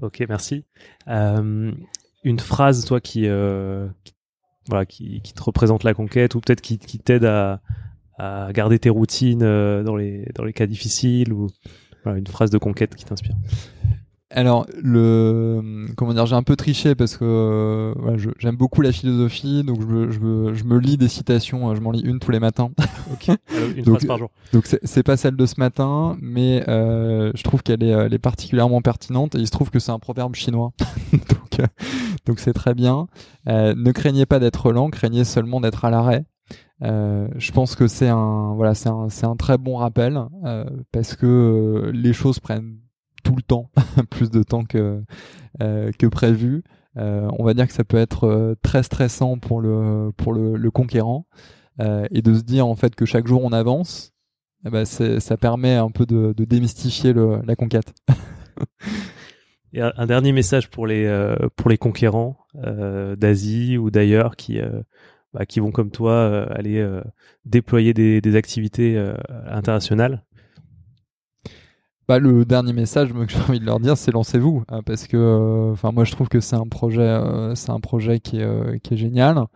Ok, 0.00 0.24
merci. 0.28 0.64
Euh, 1.08 1.72
une 2.24 2.40
phrase, 2.40 2.84
toi, 2.84 3.00
qui, 3.00 3.26
euh, 3.26 3.88
qui 4.04 4.14
voilà, 4.68 4.86
qui, 4.86 5.20
qui, 5.22 5.32
te 5.34 5.42
représente 5.42 5.84
la 5.84 5.94
conquête, 5.94 6.34
ou 6.34 6.40
peut-être 6.40 6.60
qui, 6.60 6.78
qui 6.78 6.98
t'aide 6.98 7.24
à, 7.24 7.60
à 8.18 8.52
garder 8.52 8.78
tes 8.78 8.90
routines 8.90 9.42
euh, 9.42 9.82
dans 9.82 9.96
les 9.96 10.30
dans 10.34 10.44
les 10.44 10.52
cas 10.52 10.66
difficiles, 10.66 11.32
ou 11.32 11.48
voilà, 12.04 12.18
une 12.18 12.26
phrase 12.26 12.50
de 12.50 12.58
conquête 12.58 12.94
qui 12.94 13.04
t'inspire. 13.04 13.36
Alors 14.34 14.66
le 14.82 15.86
comment 15.96 16.14
dire, 16.14 16.24
j'ai 16.24 16.34
un 16.34 16.42
peu 16.42 16.56
triché 16.56 16.94
parce 16.94 17.16
que 17.16 17.24
euh, 17.24 18.32
j'aime 18.38 18.56
beaucoup 18.56 18.80
la 18.80 18.90
philosophie, 18.90 19.62
donc 19.62 19.80
je 19.82 19.86
me, 19.86 20.10
je, 20.10 20.20
me, 20.20 20.54
je 20.54 20.64
me 20.64 20.78
lis 20.78 20.96
des 20.96 21.08
citations, 21.08 21.70
euh, 21.70 21.74
je 21.74 21.80
m'en 21.80 21.90
lis 21.90 22.00
une 22.00 22.18
tous 22.18 22.30
les 22.30 22.40
matins. 22.40 22.70
une 23.76 23.84
donc, 23.84 23.96
phrase 23.96 24.06
par 24.06 24.18
jour. 24.18 24.30
Donc 24.54 24.66
c'est 24.66 25.02
pas 25.02 25.18
celle 25.18 25.36
de 25.36 25.44
ce 25.44 25.54
matin, 25.58 26.16
mais 26.20 26.64
euh, 26.68 27.30
je 27.34 27.42
trouve 27.42 27.62
qu'elle 27.62 27.82
est, 27.82 27.90
elle 27.90 28.14
est 28.14 28.18
particulièrement 28.18 28.80
pertinente 28.80 29.34
et 29.34 29.38
il 29.38 29.46
se 29.46 29.52
trouve 29.52 29.70
que 29.70 29.78
c'est 29.78 29.92
un 29.92 29.98
proverbe 29.98 30.34
chinois, 30.34 30.72
donc 31.12 31.60
euh, 31.60 31.66
donc 32.26 32.38
c'est 32.38 32.52
très 32.52 32.74
bien. 32.74 33.06
Euh, 33.48 33.74
ne 33.76 33.92
craignez 33.92 34.26
pas 34.26 34.38
d'être 34.38 34.72
lent, 34.72 34.90
craignez 34.90 35.24
seulement 35.24 35.60
d'être 35.60 35.84
à 35.84 35.90
l'arrêt. 35.90 36.24
Euh, 36.82 37.28
je 37.36 37.52
pense 37.52 37.76
que 37.76 37.86
c'est 37.86 38.08
un 38.08 38.54
voilà 38.54 38.74
c'est 38.74 38.88
un 38.88 39.06
un 39.22 39.36
très 39.36 39.56
bon 39.56 39.76
rappel 39.76 40.20
euh, 40.44 40.64
parce 40.90 41.14
que 41.14 41.90
les 41.94 42.12
choses 42.12 42.40
prennent 42.40 42.78
tout 43.22 43.36
le 43.36 43.42
temps, 43.42 43.70
plus 44.10 44.30
de 44.30 44.42
temps 44.42 44.64
que, 44.64 45.02
que 45.60 46.06
prévu. 46.06 46.64
On 46.96 47.44
va 47.44 47.54
dire 47.54 47.66
que 47.66 47.72
ça 47.72 47.84
peut 47.84 47.98
être 47.98 48.56
très 48.62 48.82
stressant 48.82 49.38
pour 49.38 49.60
le, 49.60 50.10
pour 50.16 50.32
le, 50.32 50.56
le 50.56 50.70
conquérant 50.70 51.26
et 51.78 52.20
de 52.20 52.34
se 52.34 52.42
dire 52.42 52.66
en 52.66 52.74
fait 52.74 52.94
que 52.94 53.06
chaque 53.06 53.26
jour 53.26 53.42
on 53.44 53.52
avance, 53.52 54.12
eh 54.66 54.70
ben 54.70 54.84
ça 54.84 55.36
permet 55.36 55.74
un 55.74 55.90
peu 55.90 56.04
de, 56.04 56.34
démystifier 56.44 57.14
la 57.14 57.56
conquête. 57.56 57.94
un 59.74 60.06
dernier 60.06 60.32
message 60.32 60.68
pour 60.70 60.86
les, 60.86 61.06
euh, 61.06 61.36
pour 61.56 61.70
les 61.70 61.78
conquérants 61.78 62.36
d'Asie 62.54 63.78
ou 63.78 63.90
d'ailleurs 63.90 64.36
qui, 64.36 64.60
bah, 65.32 65.46
qui 65.46 65.60
vont 65.60 65.70
comme 65.70 65.90
toi 65.90 66.46
aller 66.52 66.86
déployer 67.44 67.94
des, 67.94 68.36
activités 68.36 68.98
internationales. 69.46 70.22
Bah, 72.08 72.18
le 72.18 72.44
dernier 72.44 72.72
message 72.72 73.12
que 73.12 73.28
j'ai 73.28 73.38
envie 73.48 73.60
de 73.60 73.64
leur 73.64 73.80
dire, 73.80 73.96
c'est 73.96 74.10
lancez-vous, 74.10 74.64
hein, 74.68 74.82
parce 74.84 75.06
que, 75.06 75.16
euh, 75.16 75.72
enfin, 75.72 75.92
moi 75.92 76.04
je 76.04 76.12
trouve 76.12 76.28
que 76.28 76.40
c'est 76.40 76.56
un 76.56 76.66
projet, 76.66 77.00
euh, 77.00 77.54
c'est 77.54 77.70
un 77.70 77.80
projet 77.80 78.18
qui 78.20 78.38
est, 78.38 78.44
euh, 78.44 78.76
qui 78.82 78.94
est 78.94 78.96
génial, 78.96 79.46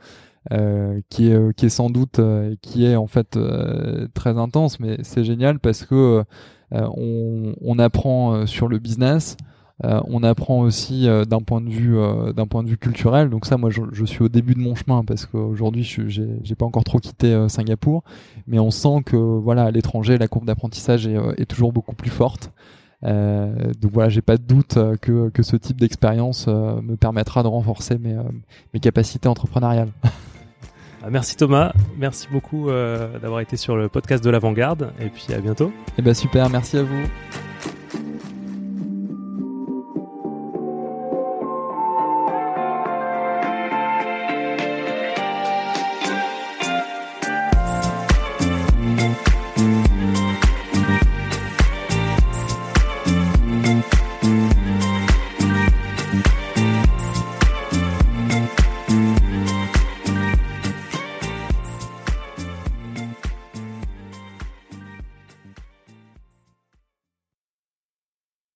qui 1.11 1.29
est, 1.31 1.57
qui 1.57 1.67
est 1.67 1.71
sans 1.71 1.91
doute, 1.91 2.21
qui 2.63 2.87
est 2.87 2.95
en 2.95 3.09
fait 3.09 3.37
très 4.15 4.39
intense, 4.39 4.79
mais 4.79 4.99
c'est 5.03 5.25
génial 5.25 5.59
parce 5.59 5.85
que 5.85 6.23
on, 6.71 7.55
on, 7.61 7.79
apprend 7.81 8.47
sur 8.47 8.69
le 8.69 8.79
business, 8.79 9.37
on 9.83 10.23
apprend 10.23 10.61
aussi 10.61 11.07
d'un 11.29 11.41
point 11.41 11.61
de 11.61 11.69
vue 11.69 11.97
d'un 12.35 12.47
point 12.47 12.63
de 12.63 12.69
vue 12.69 12.79
culturel. 12.79 13.29
Donc 13.29 13.47
ça, 13.47 13.57
moi, 13.57 13.71
je, 13.71 13.83
je 13.93 14.05
suis 14.05 14.23
au 14.23 14.29
début 14.29 14.55
de 14.55 14.61
mon 14.61 14.75
chemin 14.75 15.05
parce 15.05 15.27
qu'aujourd'hui, 15.27 15.85
je 15.85 16.09
j'ai 16.09 16.55
pas 16.55 16.65
encore 16.65 16.85
trop 16.85 16.99
quitté 16.99 17.47
Singapour, 17.49 18.03
mais 18.47 18.59
on 18.59 18.71
sent 18.71 19.03
que 19.05 19.17
voilà, 19.17 19.65
à 19.65 19.71
l'étranger, 19.71 20.19
la 20.19 20.29
courbe 20.29 20.47
d'apprentissage 20.47 21.07
est, 21.07 21.17
est, 21.37 21.47
toujours 21.47 21.73
beaucoup 21.73 21.95
plus 21.95 22.11
forte. 22.11 22.53
Euh, 23.05 23.73
donc 23.81 23.93
voilà, 23.93 24.09
j'ai 24.09 24.23
pas 24.23 24.37
de 24.37 24.43
doute 24.43 24.77
euh, 24.77 24.97
que, 24.97 25.29
que 25.29 25.43
ce 25.43 25.57
type 25.57 25.79
d'expérience 25.79 26.47
euh, 26.49 26.81
me 26.81 26.97
permettra 26.97 27.43
de 27.43 27.49
renforcer 27.49 27.99
mes, 27.99 28.17
mes 28.73 28.81
capacités 28.81 29.29
entrepreneuriales. 29.29 29.91
Ah, 31.05 31.11
merci 31.11 31.37
Thomas, 31.37 31.73
merci 31.99 32.27
beaucoup 32.33 32.69
d'avoir 32.69 33.39
été 33.39 33.57
sur 33.57 33.77
le 33.77 33.89
podcast 33.89 34.25
de 34.25 34.31
l'avant-garde 34.31 34.91
et 34.99 35.09
puis 35.09 35.33
à 35.35 35.39
bientôt. 35.39 35.69
Et 35.69 35.93
eh 35.99 36.03
ben 36.03 36.15
super, 36.15 36.51
merci 36.51 36.79
à 36.79 36.83
vous. 36.83 37.03